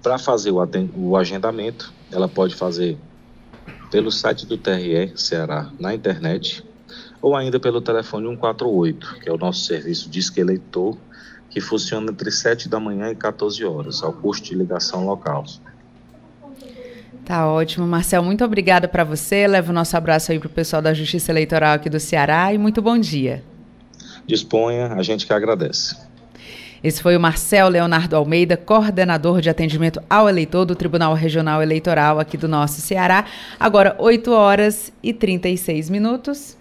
[0.03, 0.59] Para fazer o,
[0.95, 2.99] o agendamento, ela pode fazer
[3.89, 6.63] pelo site do TRE Ceará na internet
[7.19, 10.95] ou ainda pelo telefone 148, que é o nosso serviço de eleitor,
[11.49, 15.43] que funciona entre 7 da manhã e 14 horas, ao custo de ligação local.
[17.27, 17.85] Tá ótimo.
[17.85, 19.45] Marcel, muito obrigada para você.
[19.47, 22.57] Leva o nosso abraço aí para o pessoal da Justiça Eleitoral aqui do Ceará e
[22.57, 23.43] muito bom dia.
[24.25, 25.97] Disponha, a gente que agradece.
[26.81, 32.17] Esse foi o Marcel Leonardo Almeida, coordenador de atendimento ao eleitor do Tribunal Regional Eleitoral
[32.17, 33.25] aqui do nosso Ceará.
[33.59, 36.56] Agora, 8 horas e 36 minutos.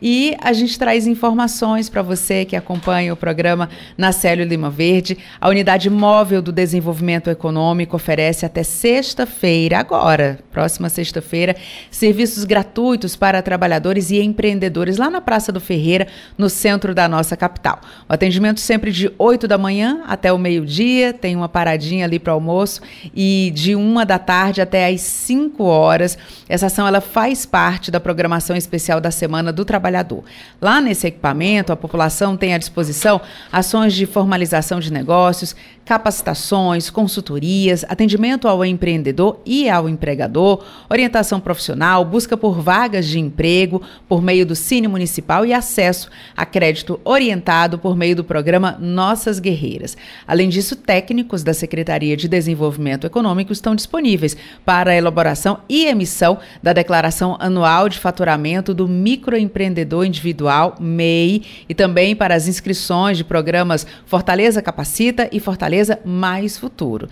[0.00, 5.18] E a gente traz informações para você que acompanha o programa na Célio Lima Verde.
[5.38, 11.54] A Unidade Móvel do Desenvolvimento Econômico oferece até sexta-feira, agora, próxima sexta-feira,
[11.90, 16.06] serviços gratuitos para trabalhadores e empreendedores lá na Praça do Ferreira,
[16.38, 17.80] no centro da nossa capital.
[18.08, 22.32] O atendimento sempre de 8 da manhã até o meio-dia, tem uma paradinha ali para
[22.32, 22.80] almoço
[23.14, 26.16] e de uma da tarde até às 5 horas.
[26.48, 30.24] Essa ação ela faz parte da programação especial da Semana do Trabalho trabalhador.
[30.60, 37.84] Lá nesse equipamento, a população tem à disposição ações de formalização de negócios, capacitações, consultorias,
[37.88, 44.46] atendimento ao empreendedor e ao empregador, orientação profissional, busca por vagas de emprego por meio
[44.46, 49.96] do Cine Municipal e acesso a crédito orientado por meio do programa Nossas Guerreiras.
[50.28, 56.38] Além disso, técnicos da Secretaria de Desenvolvimento Econômico estão disponíveis para a elaboração e emissão
[56.62, 63.24] da Declaração Anual de Faturamento do Microempreendedor Individual, MEI, e também para as inscrições de
[63.24, 67.08] programas Fortaleza Capacita e Fortaleza mais futuro.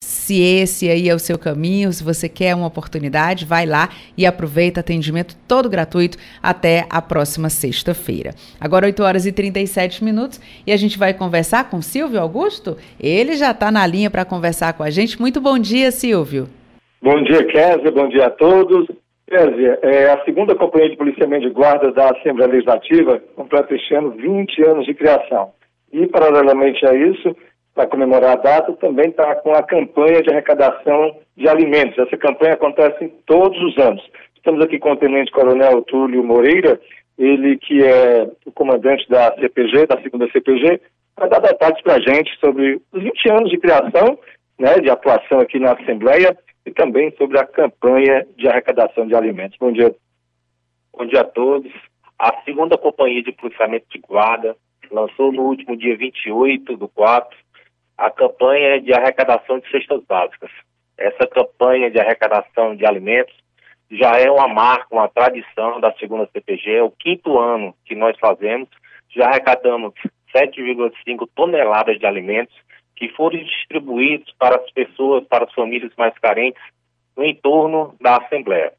[0.00, 4.24] Se esse aí é o seu caminho, se você quer uma oportunidade, vai lá e
[4.24, 8.34] aproveita atendimento todo gratuito até a próxima sexta-feira.
[8.60, 12.76] Agora 8 horas e 37 minutos e a gente vai conversar com Silvio Augusto.
[12.98, 15.20] Ele já está na linha para conversar com a gente.
[15.20, 16.48] Muito bom dia, Silvio.
[17.02, 17.90] Bom dia, Kézia.
[17.90, 18.86] Bom dia a todos.
[19.28, 24.12] Kézia, é a segunda companhia de policiamento de guarda da Assembleia Legislativa completa este ano
[24.12, 25.52] 20 anos de criação.
[25.92, 27.36] E, paralelamente a isso,
[27.74, 31.98] para comemorar a data, também está com a campanha de arrecadação de alimentos.
[31.98, 34.02] Essa campanha acontece todos os anos.
[34.34, 36.80] Estamos aqui com o Tenente Coronel Túlio Moreira,
[37.18, 40.80] ele que é o comandante da CPG, da segunda CPG,
[41.18, 44.18] vai dar detalhes para a gente sobre os 20 anos de criação,
[44.58, 46.34] né, de atuação aqui na Assembleia
[46.68, 49.56] e também sobre a campanha de arrecadação de alimentos.
[49.58, 49.94] Bom dia.
[50.92, 51.72] Bom dia a todos.
[52.18, 54.54] A segunda companhia de policiamento de guarda
[54.90, 57.36] lançou no último dia 28 do 4
[57.96, 60.50] a campanha de arrecadação de cestas básicas.
[60.98, 63.34] Essa campanha de arrecadação de alimentos
[63.90, 68.16] já é uma marca, uma tradição da segunda CPG, é o quinto ano que nós
[68.18, 68.68] fazemos.
[69.08, 69.94] Já arrecadamos
[70.36, 72.54] 7,5 toneladas de alimentos
[72.98, 76.62] que foram distribuídos para as pessoas, para as famílias mais carentes
[77.16, 78.72] no entorno da Assembleia.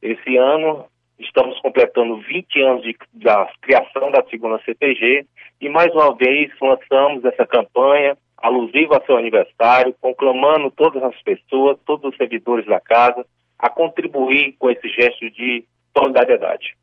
[0.00, 0.86] Esse ano
[1.18, 5.26] estamos completando 20 anos de, da criação da segunda CPG
[5.60, 11.78] e mais uma vez lançamos essa campanha alusivo a seu aniversário, conclamando todas as pessoas,
[11.86, 13.24] todos os servidores da casa,
[13.58, 15.64] a contribuir com esse gesto de
[15.96, 16.76] solidariedade.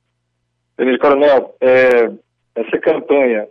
[0.75, 2.11] Tenente Coronel, é,
[2.55, 3.47] essa campanha,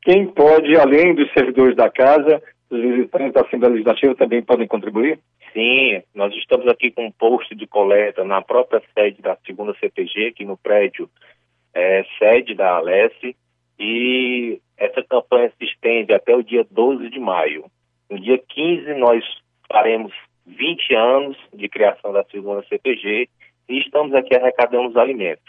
[0.00, 5.18] quem pode, além dos servidores da casa, os visitantes da Assembleia Legislativa também podem contribuir?
[5.52, 10.28] Sim, nós estamos aqui com um posto de coleta na própria sede da segunda CPG,
[10.28, 11.08] aqui no prédio
[11.74, 13.36] é, sede da Alesse,
[13.78, 17.66] e essa campanha se estende até o dia 12 de maio.
[18.10, 19.24] No dia 15, nós
[19.70, 20.12] faremos
[20.46, 23.28] 20 anos de criação da segunda CPG
[23.68, 25.44] e estamos aqui arrecadando os alimentos.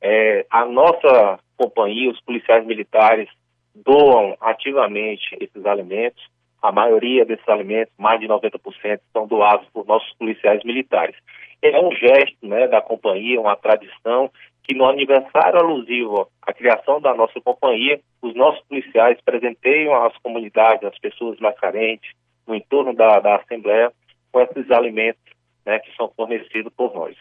[0.00, 3.28] É, a nossa companhia, os policiais militares,
[3.74, 6.22] doam ativamente esses alimentos.
[6.60, 11.16] A maioria desses alimentos, mais de 90%, são doados por nossos policiais militares.
[11.62, 14.30] É um gesto né, da companhia, uma tradição
[14.68, 20.84] que no aniversário alusivo à criação da nossa companhia, os nossos policiais presenteiam as comunidades,
[20.84, 22.12] as pessoas mais carentes,
[22.46, 23.90] no entorno da, da Assembleia,
[24.30, 25.22] com esses alimentos
[25.64, 27.16] né, que são fornecidos por nós.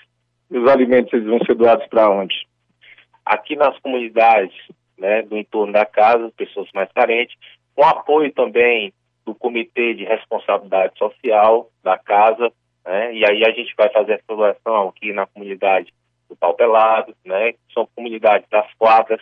[0.51, 2.35] E os alimentos eles vão ser doados para onde?
[3.25, 4.55] Aqui nas comunidades
[4.97, 7.35] né, do entorno da casa, pessoas mais carentes,
[7.75, 8.93] com apoio também
[9.27, 12.49] do Comitê de Responsabilidade Social da casa,
[12.85, 15.93] né, e aí a gente vai fazer essa doação aqui na comunidade
[16.29, 19.19] do Pau Pelado, né, são comunidades das quadras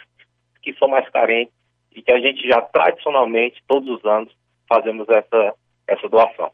[0.61, 1.53] que são mais carentes
[1.95, 4.31] e que a gente já tradicionalmente, todos os anos,
[4.69, 5.55] fazemos essa,
[5.87, 6.51] essa doação.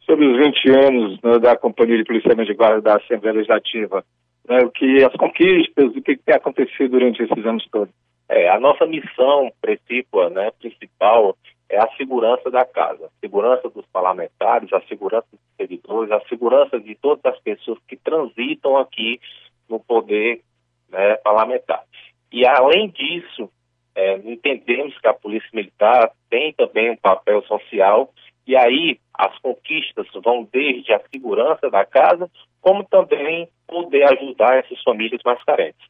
[0.00, 4.04] Sobre os 20 anos né, da Companhia de Policiamento de Guarda da Assembleia Legislativa,
[4.48, 7.94] né, o que as conquistas, o que tem acontecido durante esses anos todos?
[8.28, 11.36] É, a nossa missão principal, né, principal
[11.70, 16.80] é a segurança da casa, a segurança dos parlamentares, a segurança dos servidores, a segurança
[16.80, 19.20] de todas as pessoas que transitam aqui
[19.68, 20.42] no poder
[20.90, 21.84] né, parlamentar.
[22.32, 23.48] E, além disso,
[23.94, 28.12] é, entendemos que a Polícia Militar tem também um papel social,
[28.46, 32.28] e aí as conquistas vão desde a segurança da casa,
[32.60, 35.86] como também poder ajudar essas famílias mais carentes.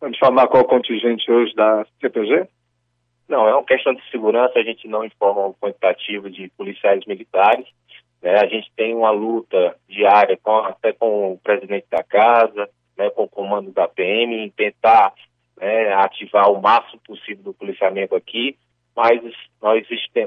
[0.00, 2.48] Pode falar qual o contingente hoje da CPG?
[3.30, 7.64] Não, é uma questão de segurança, a gente não informa o quantitativo de policiais militares.
[8.20, 8.34] Né?
[8.34, 12.68] A gente tem uma luta diária com, até com o presidente da casa,
[12.98, 15.14] né, com o comando da PM, em tentar
[15.56, 18.56] né, ativar o máximo possível do policiamento aqui,
[18.96, 19.22] mas
[19.62, 19.86] nós,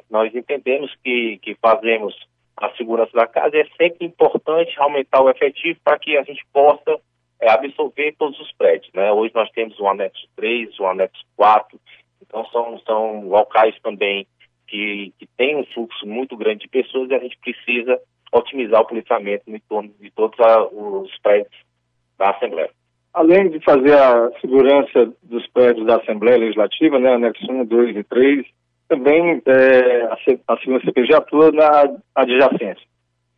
[0.10, 2.16] nós entendemos que, que fazemos
[2.56, 6.98] a segurança da casa é sempre importante aumentar o efetivo para que a gente possa
[7.42, 8.94] é, absorver todos os prédios.
[8.94, 9.12] Né?
[9.12, 11.78] Hoje nós temos o anexo 3, o anexo 4,
[12.34, 14.26] então, são, são locais também
[14.68, 18.00] que, que têm um fluxo muito grande de pessoas e a gente precisa
[18.34, 21.56] otimizar o policiamento em torno de todos a, os prédios
[22.18, 22.72] da Assembleia.
[23.14, 28.04] Além de fazer a segurança dos prédios da Assembleia Legislativa, né, anexo 1, 2 e
[28.04, 28.48] 3,
[28.88, 30.18] também é, a,
[30.48, 32.88] a segunda CPG atua na adjacência.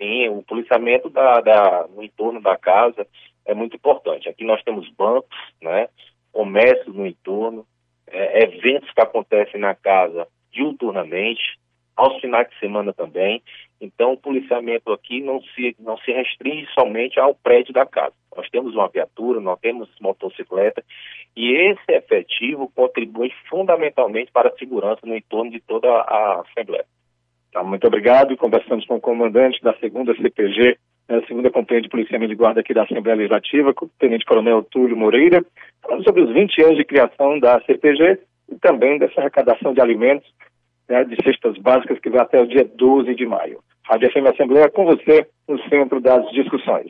[0.02, 3.06] Sim, o policiamento da, da, no entorno da casa
[3.46, 4.30] é muito importante.
[4.30, 5.90] Aqui nós temos bancos, né,
[6.32, 7.66] comércio no entorno,
[8.08, 11.60] é, eventos que acontecem na casa diuturnamente,
[11.96, 13.42] aos finais de semana também.
[13.80, 18.14] Então, o policiamento aqui não se, não se restringe somente ao prédio da casa.
[18.36, 20.84] Nós temos uma viatura, nós temos motocicleta,
[21.36, 26.86] e esse efetivo contribui fundamentalmente para a segurança no entorno de toda a Assembleia.
[27.52, 28.36] Tá, muito obrigado.
[28.38, 30.78] Conversamos com o comandante da segunda CPG,
[31.08, 34.98] a segunda companhia de policiamento de guarda aqui da Assembleia Legislativa, o Tenente Coronel Túlio
[34.98, 35.46] Moreira,
[35.82, 38.20] falando sobre os 20 anos de criação da CPG
[38.52, 40.28] e também dessa arrecadação de alimentos
[40.90, 43.60] né, de cestas básicas que vai até o dia 12 de maio.
[43.84, 46.88] Rádio FM Assembleia com você no centro das discussões.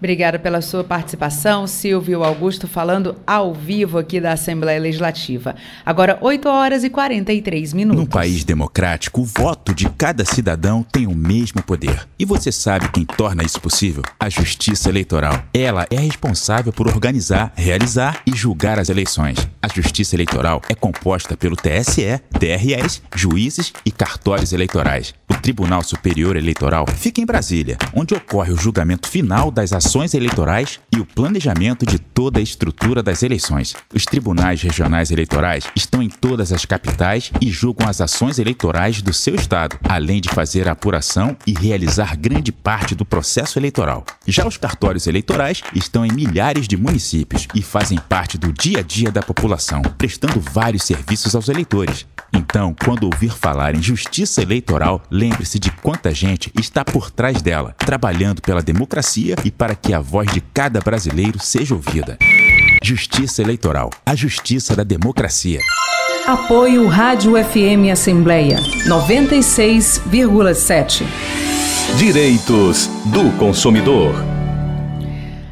[0.00, 5.54] Obrigada pela sua participação, Silvio Augusto, falando ao vivo aqui da Assembleia Legislativa.
[5.84, 8.00] Agora, 8 horas e 43 minutos.
[8.00, 12.08] Num país democrático, o voto de cada cidadão tem o mesmo poder.
[12.18, 14.02] E você sabe quem torna isso possível?
[14.18, 15.44] A Justiça Eleitoral.
[15.52, 19.46] Ela é responsável por organizar, realizar e julgar as eleições.
[19.60, 25.12] A Justiça Eleitoral é composta pelo TSE, TREs, juízes e cartórios eleitorais.
[25.30, 30.14] O Tribunal Superior Eleitoral fica em Brasília, onde ocorre o julgamento final das ações ações
[30.14, 33.74] eleitorais e o planejamento de toda a estrutura das eleições.
[33.92, 39.12] Os tribunais regionais eleitorais estão em todas as capitais e julgam as ações eleitorais do
[39.12, 44.06] seu estado, além de fazer a apuração e realizar grande parte do processo eleitoral.
[44.28, 48.82] Já os cartórios eleitorais estão em milhares de municípios e fazem parte do dia a
[48.82, 52.06] dia da população, prestando vários serviços aos eleitores.
[52.32, 57.74] Então, quando ouvir falar em justiça eleitoral, lembre-se de quanta gente está por trás dela,
[57.78, 62.16] trabalhando pela democracia e para que a voz de cada brasileiro seja ouvida.
[62.82, 65.60] Justiça Eleitoral a justiça da democracia.
[66.26, 68.56] Apoio Rádio FM Assembleia
[68.86, 71.04] 96,7.
[71.98, 74.39] Direitos do consumidor.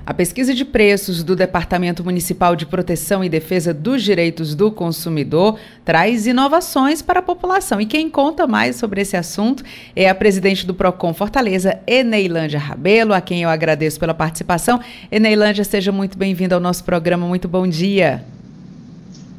[0.09, 5.59] A pesquisa de preços do Departamento Municipal de Proteção e Defesa dos Direitos do Consumidor
[5.85, 7.79] traz inovações para a população.
[7.79, 9.63] E quem conta mais sobre esse assunto
[9.95, 14.81] é a presidente do PROCON Fortaleza, Eneilândia Rabelo, a quem eu agradeço pela participação.
[15.13, 17.27] Eneilândia, seja muito bem-vinda ao nosso programa.
[17.27, 18.25] Muito bom dia.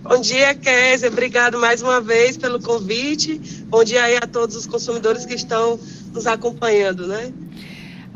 [0.04, 1.10] Bom dia, Kézia.
[1.10, 3.42] Obrigado mais uma vez pelo convite.
[3.66, 5.80] Bom dia aí a todos os consumidores que estão
[6.14, 7.34] nos acompanhando, né?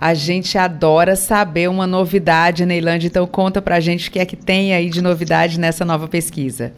[0.04, 4.36] A gente adora saber uma novidade, Neilândia, então conta pra gente o que é que
[4.36, 6.74] tem aí de novidade nessa nova pesquisa.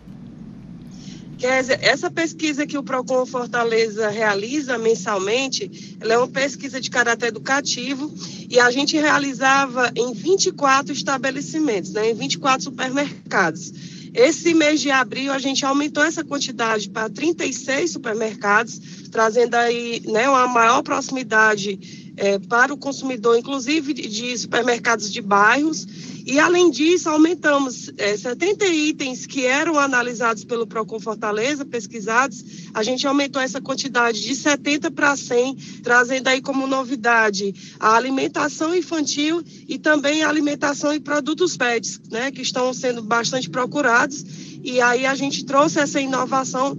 [1.36, 7.30] Kézia, essa pesquisa que o Procon Fortaleza realiza mensalmente, ela é uma pesquisa de caráter
[7.30, 8.14] educativo
[8.48, 13.74] e a gente realizava em 24 estabelecimentos, né, em 24 supermercados.
[14.14, 18.80] Esse mês de abril a gente aumentou essa quantidade para 36 supermercados,
[19.12, 25.86] trazendo aí né, uma maior proximidade é, para o consumidor, inclusive de supermercados de bairros.
[26.26, 32.43] E, além disso, aumentamos é, 70 itens que eram analisados pelo Procon Fortaleza, pesquisados,
[32.74, 38.74] a gente aumentou essa quantidade de 70 para 100, trazendo aí como novidade a alimentação
[38.74, 44.26] infantil e também a alimentação e produtos PETs, né, que estão sendo bastante procurados.
[44.63, 46.76] E aí a gente trouxe essa inovação,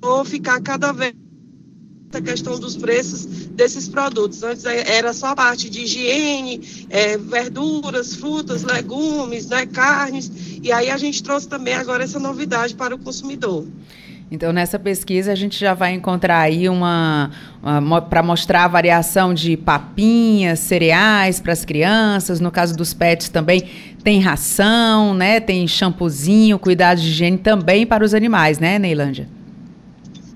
[0.00, 1.14] vou ficar cada vez
[2.12, 4.42] a questão dos preços desses produtos.
[4.42, 10.30] Antes é, era só a parte de higiene, é, verduras, frutas, legumes, né, carnes,
[10.62, 13.66] e aí a gente trouxe também agora essa novidade para o consumidor.
[14.32, 17.32] Então, nessa pesquisa, a gente já vai encontrar aí uma.
[17.60, 22.38] uma para mostrar a variação de papinhas, cereais para as crianças.
[22.38, 23.68] No caso dos pets também
[24.04, 25.40] tem ração, né?
[25.40, 29.39] Tem shampoozinho, cuidados de higiene também para os animais, né, Neilândia?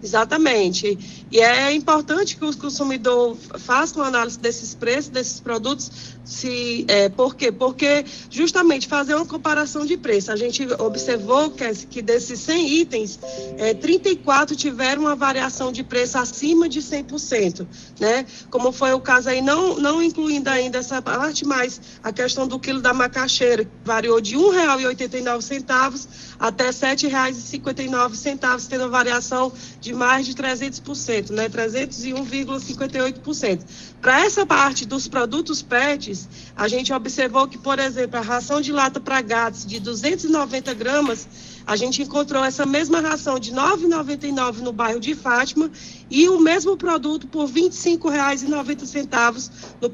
[0.04, 1.26] Exatamente.
[1.30, 7.08] E é importante que o consumidor faça uma análise desses preços, desses produtos, se, é,
[7.08, 7.50] por quê?
[7.52, 10.32] Porque justamente fazer uma comparação de preço.
[10.32, 13.18] A gente observou que, que desses 100 itens,
[13.58, 17.66] é, 34 tiveram uma variação de preço acima de 100%,
[18.00, 18.26] né?
[18.50, 22.58] Como foi o caso aí, não, não incluindo ainda essa parte, mas a questão do
[22.58, 26.06] quilo da macaxeira, variou de R$ 1,89
[26.38, 31.48] até R$ 7,59, tendo uma variação de mais de 300%, né?
[31.48, 33.60] 301,58%.
[34.04, 38.70] Para essa parte dos produtos PETs, a gente observou que, por exemplo, a ração de
[38.70, 41.26] lata para gatos de 290 gramas,
[41.66, 45.70] a gente encontrou essa mesma ração de R$ 9,99 no bairro de Fátima
[46.10, 49.50] e o mesmo produto por R$ 25,90
[49.80, 49.88] no,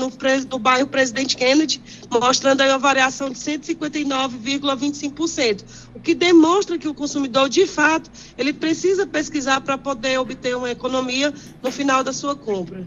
[0.00, 0.12] no,
[0.48, 6.94] no bairro Presidente Kennedy, mostrando aí uma variação de 159,25%, o que demonstra que o
[6.94, 8.08] consumidor, de fato,
[8.38, 12.86] ele precisa pesquisar para poder obter uma economia no final da sua compra.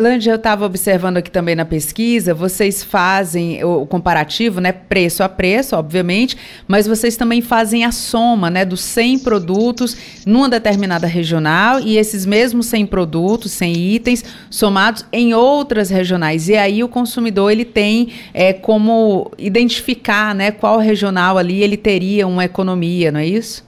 [0.00, 5.28] Lândia, eu estava observando aqui também na pesquisa, vocês fazem o comparativo, né, preço a
[5.28, 6.36] preço, obviamente,
[6.68, 12.24] mas vocês também fazem a soma, né, dos 100 produtos numa determinada regional e esses
[12.24, 16.48] mesmos 100 produtos, 100 itens, somados em outras regionais.
[16.48, 22.26] E aí o consumidor, ele tem é, como identificar, né, qual regional ali ele teria
[22.26, 23.64] uma economia, não é isso?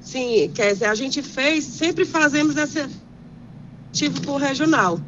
[0.00, 2.88] Sim, quer dizer, a gente fez, sempre fazemos essa
[3.92, 5.00] tive por regional.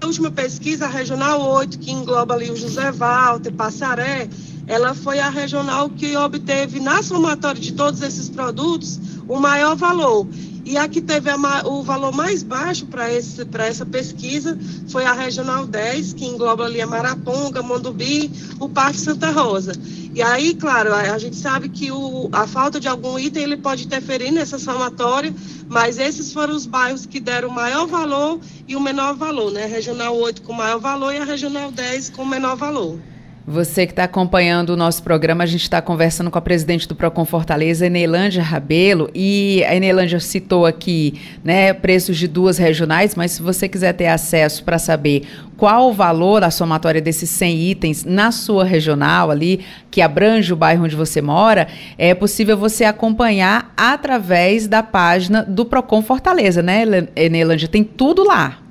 [0.00, 4.28] A última pesquisa, a Regional 8, que engloba ali o José Walter, Passaré,
[4.66, 10.26] ela foi a regional que obteve, na somatória de todos esses produtos, o maior valor.
[10.64, 11.36] E a que teve a,
[11.66, 14.58] o valor mais baixo para essa pesquisa
[14.88, 19.72] foi a Regional 10, que engloba ali a Maraponga, Mondubi, o Parque Santa Rosa.
[20.14, 23.84] E aí, claro, a, gente sabe que o, a falta de algum item ele pode
[23.84, 25.34] interferir nessa somatória,
[25.68, 29.64] mas esses foram os bairros que deram o maior valor e o menor valor, né?
[29.64, 32.98] A Regional 8 com maior valor e a Regional 10 com menor valor.
[33.46, 36.94] Você que está acompanhando o nosso programa, a gente está conversando com a presidente do
[36.94, 43.32] Procon Fortaleza, Enelândia Rabelo, e a Enelândia citou aqui né, preços de duas regionais, mas
[43.32, 45.28] se você quiser ter acesso para saber
[45.58, 50.56] qual o valor da somatória desses 100 itens na sua regional ali, que abrange o
[50.56, 51.68] bairro onde você mora,
[51.98, 56.82] é possível você acompanhar através da página do Procon Fortaleza, né,
[57.14, 57.68] Enelândia?
[57.68, 58.63] Tem tudo lá.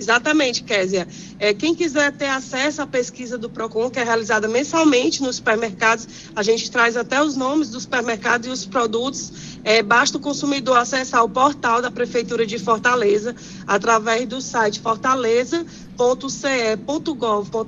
[0.00, 1.06] Exatamente, Késia.
[1.38, 6.08] É, quem quiser ter acesso à pesquisa do PROCON, que é realizada mensalmente nos supermercados,
[6.34, 9.60] a gente traz até os nomes dos supermercados e os produtos.
[9.62, 13.36] É, basta o consumidor acessar o portal da Prefeitura de Fortaleza
[13.66, 15.66] através do site Fortaleza
[16.00, 17.60] www.ce.gov.br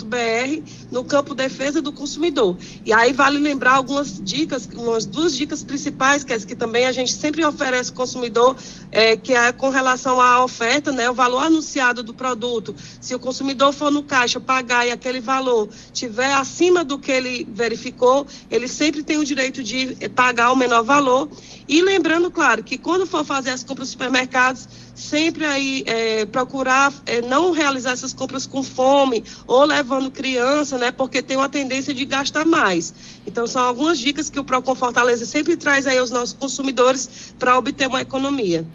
[0.90, 2.56] no campo defesa do consumidor.
[2.84, 6.92] E aí vale lembrar algumas dicas, umas duas dicas principais que, é que também a
[6.92, 8.56] gente sempre oferece ao consumidor,
[8.90, 12.74] é, que é com relação à oferta, né, o valor anunciado do produto.
[13.00, 17.46] Se o consumidor for no caixa pagar e aquele valor tiver acima do que ele
[17.50, 21.28] verificou, ele sempre tem o direito de pagar o menor valor.
[21.68, 26.92] E lembrando, claro, que quando for fazer as compras nos supermercados, sempre aí é, procurar
[27.06, 30.90] é, não realizar essas compras com fome ou levando criança, né?
[30.90, 32.92] Porque tem uma tendência de gastar mais.
[33.26, 37.58] Então são algumas dicas que o Procon Fortaleza sempre traz aí aos nossos consumidores para
[37.58, 38.66] obter uma economia.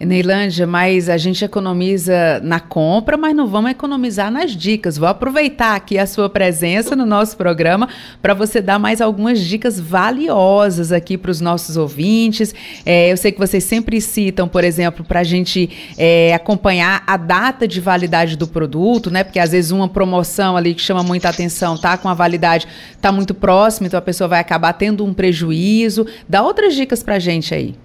[0.00, 4.98] Neilândia, mas a gente economiza na compra, mas não vamos economizar nas dicas.
[4.98, 7.88] Vou aproveitar aqui a sua presença no nosso programa
[8.20, 12.52] para você dar mais algumas dicas valiosas aqui para os nossos ouvintes.
[12.84, 17.16] É, eu sei que vocês sempre citam, por exemplo, para a gente é, acompanhar a
[17.16, 19.22] data de validade do produto, né?
[19.22, 22.66] Porque às vezes uma promoção ali que chama muita atenção tá com a validade
[23.00, 26.04] tá muito próxima, então a pessoa vai acabar tendo um prejuízo.
[26.28, 27.83] Dá outras dicas para a gente aí.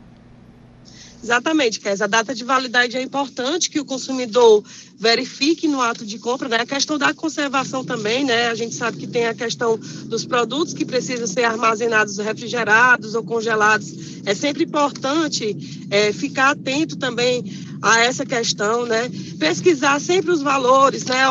[1.22, 2.06] Exatamente, Kézia.
[2.06, 4.64] A data de validade é importante que o consumidor
[4.98, 6.58] verifique no ato de compra, né?
[6.58, 8.48] A questão da conservação também, né?
[8.48, 13.24] A gente sabe que tem a questão dos produtos que precisam ser armazenados refrigerados ou
[13.24, 13.94] congelados.
[14.26, 17.44] É sempre importante é, ficar atento também
[17.82, 19.10] a essa questão, né?
[19.38, 21.24] Pesquisar sempre os valores, né?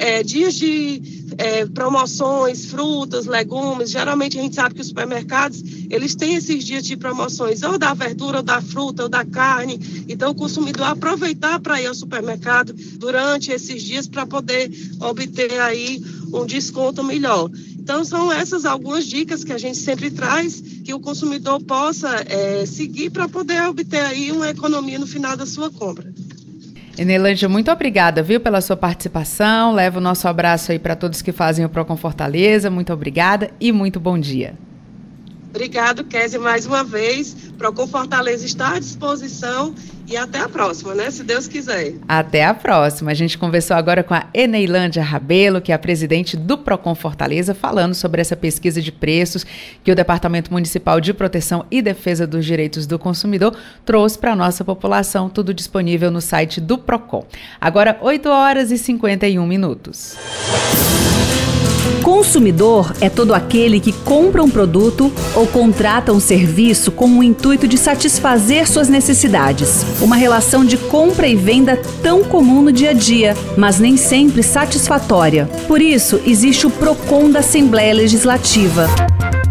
[0.00, 3.90] É, dias de é, promoções, frutas, legumes.
[3.90, 7.94] Geralmente a gente sabe que os supermercados eles têm esses dias de promoções, ou da
[7.94, 10.04] verdura, ou da fruta, ou da carne.
[10.08, 14.70] Então o consumidor aproveitar para ir ao supermercado durante esses dias para poder
[15.00, 17.50] obter aí um desconto melhor.
[17.88, 22.66] Então, são essas algumas dicas que a gente sempre traz que o consumidor possa é,
[22.66, 26.12] seguir para poder obter aí uma economia no final da sua compra.
[26.98, 29.72] Enelândia, muito obrigada, viu, pela sua participação.
[29.72, 32.70] Leva o nosso abraço aí para todos que fazem o Procon Fortaleza.
[32.70, 34.54] Muito obrigada e muito bom dia.
[35.50, 37.34] Obrigado, Kézia, mais uma vez.
[37.56, 39.74] Procon Fortaleza está à disposição
[40.06, 41.10] e até a próxima, né?
[41.10, 41.94] Se Deus quiser.
[42.06, 43.10] Até a próxima.
[43.10, 47.54] A gente conversou agora com a Eneilândia Rabelo, que é a presidente do Procon Fortaleza,
[47.54, 49.44] falando sobre essa pesquisa de preços
[49.82, 54.36] que o Departamento Municipal de Proteção e Defesa dos Direitos do Consumidor trouxe para a
[54.36, 57.26] nossa população, tudo disponível no site do Procon.
[57.60, 60.16] Agora, 8 horas e 51 minutos.
[62.02, 67.68] Consumidor é todo aquele que compra um produto ou contrata um serviço com o intuito
[67.68, 69.84] de satisfazer suas necessidades.
[70.00, 74.42] Uma relação de compra e venda tão comum no dia a dia, mas nem sempre
[74.42, 75.46] satisfatória.
[75.66, 78.88] Por isso, existe o PROCON da Assembleia Legislativa.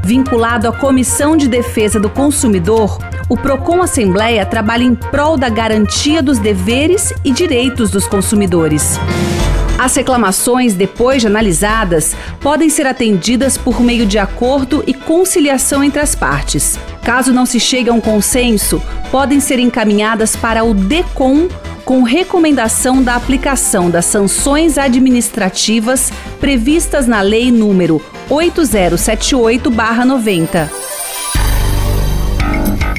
[0.03, 2.97] Vinculado à Comissão de Defesa do Consumidor,
[3.29, 8.97] o PROCON Assembleia trabalha em prol da garantia dos deveres e direitos dos consumidores.
[9.77, 15.99] As reclamações, depois de analisadas, podem ser atendidas por meio de acordo e conciliação entre
[15.99, 16.79] as partes.
[17.03, 21.47] Caso não se chegue a um consenso, podem ser encaminhadas para o DECOM
[21.85, 30.96] com recomendação da aplicação das sanções administrativas previstas na Lei número 8078-90.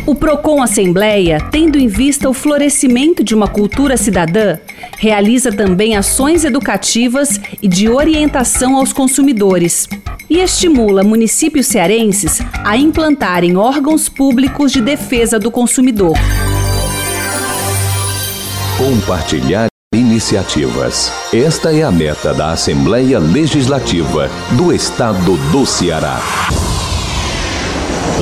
[0.09, 4.57] O Procon Assembleia, tendo em vista o florescimento de uma cultura cidadã,
[4.97, 9.87] realiza também ações educativas e de orientação aos consumidores
[10.31, 16.17] e estimula municípios cearenses a implantarem órgãos públicos de defesa do consumidor.
[18.79, 21.13] Compartilhar iniciativas.
[21.35, 26.19] Esta é a meta da Assembleia Legislativa do Estado do Ceará.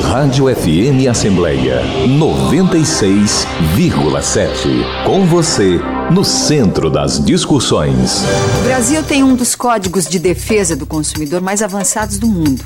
[0.02, 4.84] Rádio FM Assembleia 96,7.
[5.04, 5.80] Com você,
[6.12, 8.22] no centro das discussões.
[8.60, 12.62] O Brasil tem um dos códigos de defesa do consumidor mais avançados do mundo.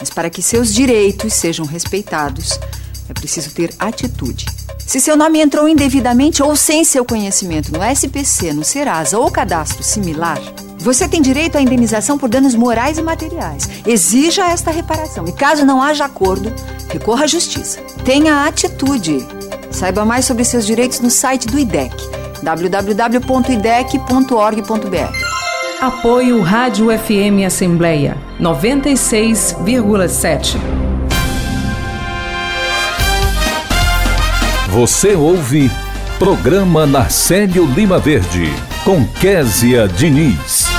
[0.00, 2.58] Mas para que seus direitos sejam respeitados,
[3.08, 4.46] é preciso ter atitude.
[4.86, 9.82] Se seu nome entrou indevidamente ou sem seu conhecimento no SPC, no Serasa ou cadastro
[9.82, 10.38] similar,
[10.78, 13.66] você tem direito à indenização por danos morais e materiais.
[13.86, 16.52] Exija esta reparação e, caso não haja acordo,
[16.92, 17.80] recorra à justiça.
[18.04, 19.26] Tenha atitude.
[19.70, 21.94] Saiba mais sobre seus direitos no site do IDEC,
[22.42, 25.34] www.idec.org.br.
[25.80, 30.83] Apoio Rádio FM Assembleia 96,7.
[34.74, 35.70] Você ouve
[36.18, 38.52] Programa Narcélio Lima Verde,
[38.84, 40.73] com Késia Diniz.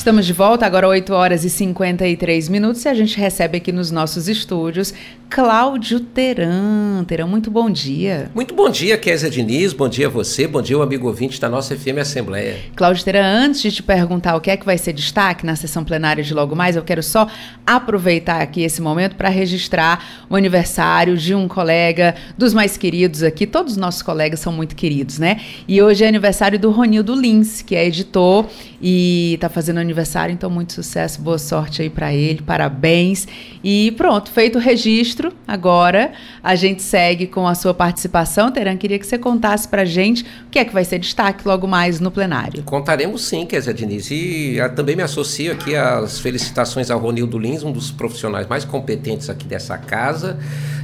[0.00, 3.90] Estamos de volta, agora 8 horas e 53 minutos, e a gente recebe aqui nos
[3.90, 4.94] nossos estúdios
[5.28, 7.04] Cláudio Teran.
[7.06, 8.32] Teran, muito bom dia.
[8.34, 11.48] Muito bom dia, Kézia Diniz, bom dia a você, bom dia o amigo ouvinte da
[11.48, 12.56] nossa FM Assembleia.
[12.74, 15.84] Cláudio Teran, antes de te perguntar o que é que vai ser destaque na sessão
[15.84, 17.28] plenária de logo mais, eu quero só
[17.64, 23.46] aproveitar aqui esse momento para registrar o aniversário de um colega dos mais queridos aqui,
[23.46, 25.40] todos os nossos colegas são muito queridos, né?
[25.68, 28.46] E hoje é aniversário do Ronildo Lins, que é editor
[28.82, 29.89] e está fazendo aniversário,
[30.30, 33.26] então muito sucesso, boa sorte aí para ele, parabéns.
[33.62, 35.32] E pronto, feito o registro.
[35.46, 36.12] Agora
[36.42, 38.50] a gente segue com a sua participação.
[38.50, 41.66] Teran, queria que você contasse para gente o que é que vai ser destaque logo
[41.66, 42.62] mais no plenário.
[42.62, 44.10] Contaremos sim, Kézia Diniz.
[44.10, 48.64] E ah, também me associo aqui às felicitações ao Ronildo Lins, um dos profissionais mais
[48.64, 50.38] competentes aqui dessa casa.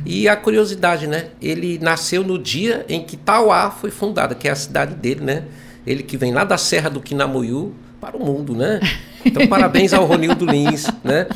[0.04, 1.26] E a curiosidade, né?
[1.42, 5.44] Ele nasceu no dia em que Tauá foi fundada, que é a cidade dele, né?
[5.86, 7.72] Ele que vem lá da Serra do Quinamuiú
[8.06, 8.78] para o mundo, né?
[9.24, 11.26] Então, parabéns ao Ronildo Lins, né?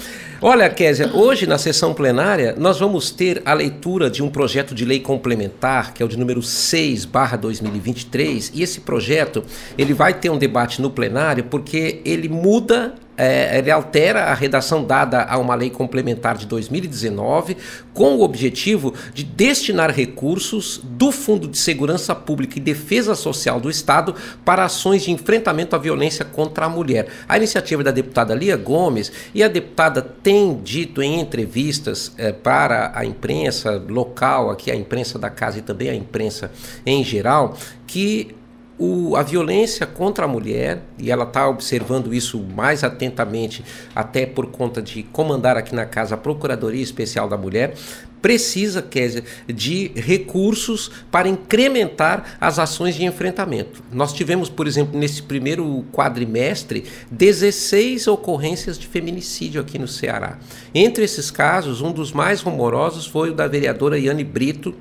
[0.41, 4.85] Olha, Késia, hoje na sessão plenária nós vamos ter a leitura de um projeto de
[4.85, 9.43] lei complementar, que é o de número 6, barra 2023, e esse projeto
[9.77, 14.83] ele vai ter um debate no plenário porque ele muda é, ele altera a redação
[14.83, 17.55] dada a uma lei complementar de 2019
[17.93, 23.69] com o objetivo de destinar recursos do Fundo de Segurança Pública e Defesa Social do
[23.69, 27.09] Estado para ações de enfrentamento à violência contra a mulher.
[27.29, 32.91] A iniciativa da deputada Lia Gomes e a deputada tem dito em entrevistas é, para
[32.95, 36.51] a imprensa local, aqui a imprensa da casa e também a imprensa
[36.87, 37.55] em geral,
[37.87, 38.35] que
[38.81, 43.63] o, a violência contra a mulher, e ela está observando isso mais atentamente,
[43.95, 47.75] até por conta de comandar aqui na casa a Procuradoria Especial da Mulher,
[48.23, 53.83] precisa, Kézia, de recursos para incrementar as ações de enfrentamento.
[53.93, 60.39] Nós tivemos, por exemplo, nesse primeiro quadrimestre, 16 ocorrências de feminicídio aqui no Ceará.
[60.75, 64.75] Entre esses casos, um dos mais rumorosos foi o da vereadora Yane Brito,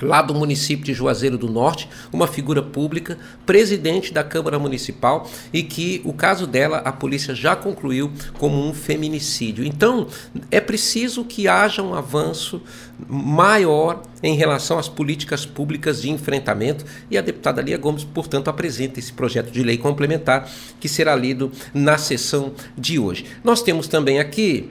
[0.00, 5.62] lá do município de Juazeiro do Norte, uma figura pública, presidente da Câmara Municipal, e
[5.62, 9.64] que o caso dela a polícia já concluiu como um feminicídio.
[9.64, 10.06] Então,
[10.50, 12.62] é preciso que haja um avanço
[13.08, 18.98] maior em relação às políticas públicas de enfrentamento e a deputada Lia Gomes, portanto, apresenta
[18.98, 23.24] esse projeto de lei complementar que será lido na sessão de hoje.
[23.44, 24.70] Nós temos também aqui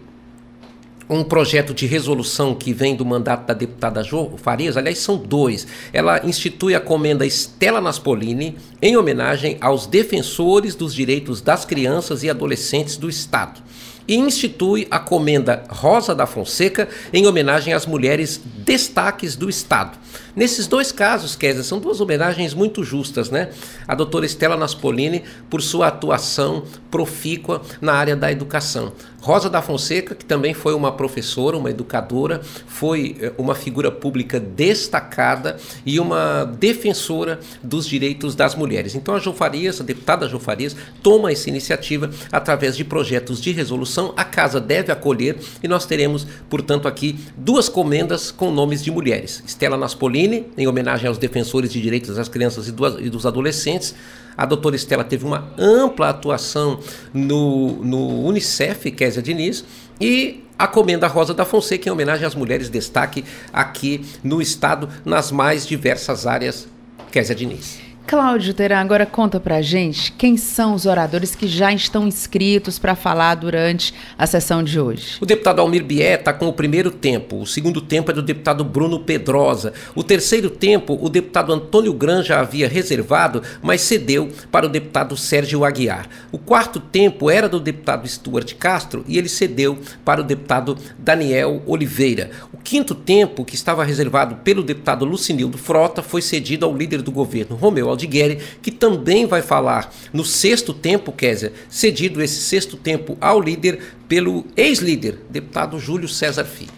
[1.10, 5.66] um projeto de resolução que vem do mandato da deputada Jo Farias, aliás, são dois.
[5.94, 12.30] Ela institui a comenda Estela Naspolini em homenagem aos defensores dos direitos das crianças e
[12.30, 13.62] adolescentes do Estado.
[14.08, 19.98] E institui a comenda Rosa da Fonseca em homenagem às mulheres destaques do Estado.
[20.38, 23.50] Nesses dois casos, Kézia, são duas homenagens muito justas, né?
[23.88, 28.94] A doutora Estela Naspolini por sua atuação profícua na área da educação.
[29.28, 34.40] Rosa da Fonseca, que também foi uma professora, uma educadora, foi eh, uma figura pública
[34.40, 38.96] destacada e uma defensora dos direitos das mulheres.
[38.96, 44.14] Então a Jofarias, a deputada Jofarias, toma essa iniciativa através de projetos de resolução.
[44.16, 49.44] A casa deve acolher e nós teremos, portanto, aqui duas comendas com nomes de mulheres.
[49.46, 50.27] Estela Naspolini,
[50.58, 53.96] em homenagem aos defensores de direitos das crianças e dos adolescentes,
[54.38, 56.80] a doutora Estela teve uma ampla atuação
[57.14, 59.66] no, no Unicef, Kézia Diniz,
[60.00, 65.32] e a Comenda Rosa da Fonseca, em homenagem às mulheres, destaque aqui no estado, nas
[65.32, 66.68] mais diversas áreas,
[67.12, 67.87] Kézia Diniz.
[68.08, 72.96] Cláudio Teran, agora conta pra gente quem são os oradores que já estão inscritos para
[72.96, 75.18] falar durante a sessão de hoje.
[75.20, 78.64] O deputado Almir Bié está com o primeiro tempo, o segundo tempo é do deputado
[78.64, 84.70] Bruno Pedrosa, o terceiro tempo o deputado Antônio Granja havia reservado, mas cedeu para o
[84.70, 86.08] deputado Sérgio Aguiar.
[86.32, 91.62] O quarto tempo era do deputado Stuart Castro e ele cedeu para o deputado Daniel
[91.66, 92.32] Oliveira.
[92.54, 97.12] O quinto tempo, que estava reservado pelo deputado Lucinildo Frota, foi cedido ao líder do
[97.12, 103.18] governo, Romeu Aldigueri, que também vai falar no sexto tempo, Kézia, cedido esse sexto tempo
[103.20, 106.72] ao líder pelo ex-líder, deputado Júlio César Filho.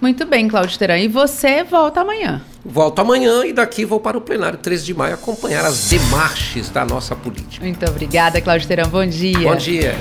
[0.00, 0.98] Muito bem, Cláudio Teran.
[0.98, 2.42] E você volta amanhã?
[2.62, 6.84] Volto amanhã e daqui vou para o plenário 13 de maio acompanhar as demarches da
[6.84, 7.64] nossa política.
[7.64, 8.88] Muito obrigada, Cláudio Teran.
[8.88, 9.38] Bom dia.
[9.38, 9.96] Bom dia.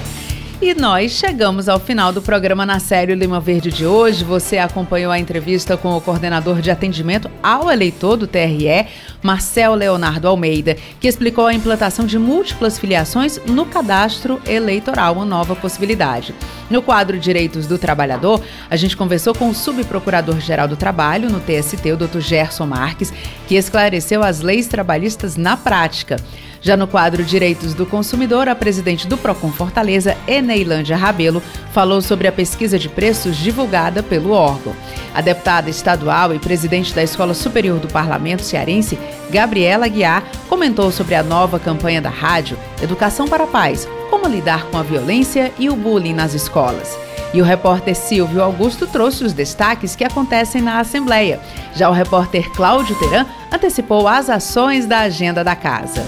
[0.61, 4.23] E nós chegamos ao final do programa Na Série Lima Verde de hoje.
[4.23, 8.87] Você acompanhou a entrevista com o coordenador de atendimento ao eleitor do TRE,
[9.21, 15.55] Marcel Leonardo Almeida, que explicou a implantação de múltiplas filiações no cadastro eleitoral, uma nova
[15.55, 16.33] possibilidade.
[16.69, 21.91] No quadro Direitos do Trabalhador, a gente conversou com o subprocurador-geral do Trabalho no TST,
[21.91, 22.19] o Dr.
[22.19, 23.13] Gerson Marques,
[23.47, 26.15] que esclareceu as leis trabalhistas na prática.
[26.63, 31.43] Já no quadro Direitos do Consumidor, a presidente do Procon Fortaleza, Eneilândia Rabelo,
[31.73, 34.73] falou sobre a pesquisa de preços divulgada pelo órgão.
[35.13, 38.97] A deputada estadual e presidente da Escola Superior do Parlamento Cearense,
[39.29, 44.63] Gabriela Guiar, comentou sobre a nova campanha da rádio Educação para a Paz, como lidar
[44.67, 46.97] com a violência e o bullying nas escolas.
[47.33, 51.41] E o repórter Silvio Augusto trouxe os destaques que acontecem na Assembleia.
[51.75, 56.05] Já o repórter Cláudio Teran antecipou as ações da agenda da casa.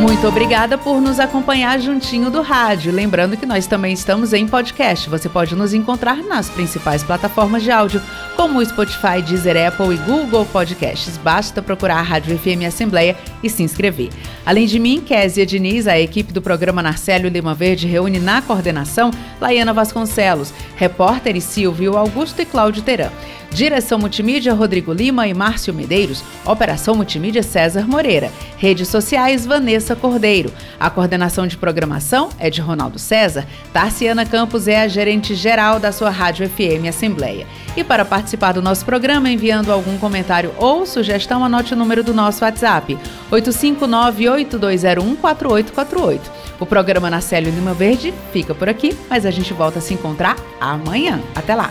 [0.00, 2.90] Muito obrigada por nos acompanhar juntinho do rádio.
[2.90, 5.10] Lembrando que nós também estamos em podcast.
[5.10, 8.00] Você pode nos encontrar nas principais plataformas de áudio,
[8.34, 11.18] como o Spotify, Deezer, Apple e Google Podcasts.
[11.18, 14.08] Basta procurar a Rádio FM Assembleia e se inscrever.
[14.46, 19.10] Além de mim, Kézia Diniz, a equipe do programa Narcélio Lima Verde reúne na coordenação
[19.38, 23.10] Laiana Vasconcelos, repórteres Silvio Augusto e Cláudio Teran.
[23.52, 26.22] Direção Multimídia Rodrigo Lima e Márcio Medeiros.
[26.44, 28.30] Operação Multimídia César Moreira.
[28.56, 30.52] Redes sociais Vanessa Cordeiro.
[30.78, 33.46] A coordenação de programação é de Ronaldo César.
[33.72, 37.46] Tarciana Campos é a gerente geral da sua Rádio FM Assembleia.
[37.76, 42.14] E para participar do nosso programa, enviando algum comentário ou sugestão, anote o número do
[42.14, 42.98] nosso WhatsApp:
[43.30, 46.20] 859-8201-4848.
[46.58, 50.36] O programa Nacélio Lima Verde fica por aqui, mas a gente volta a se encontrar
[50.60, 51.20] amanhã.
[51.34, 51.70] Até lá!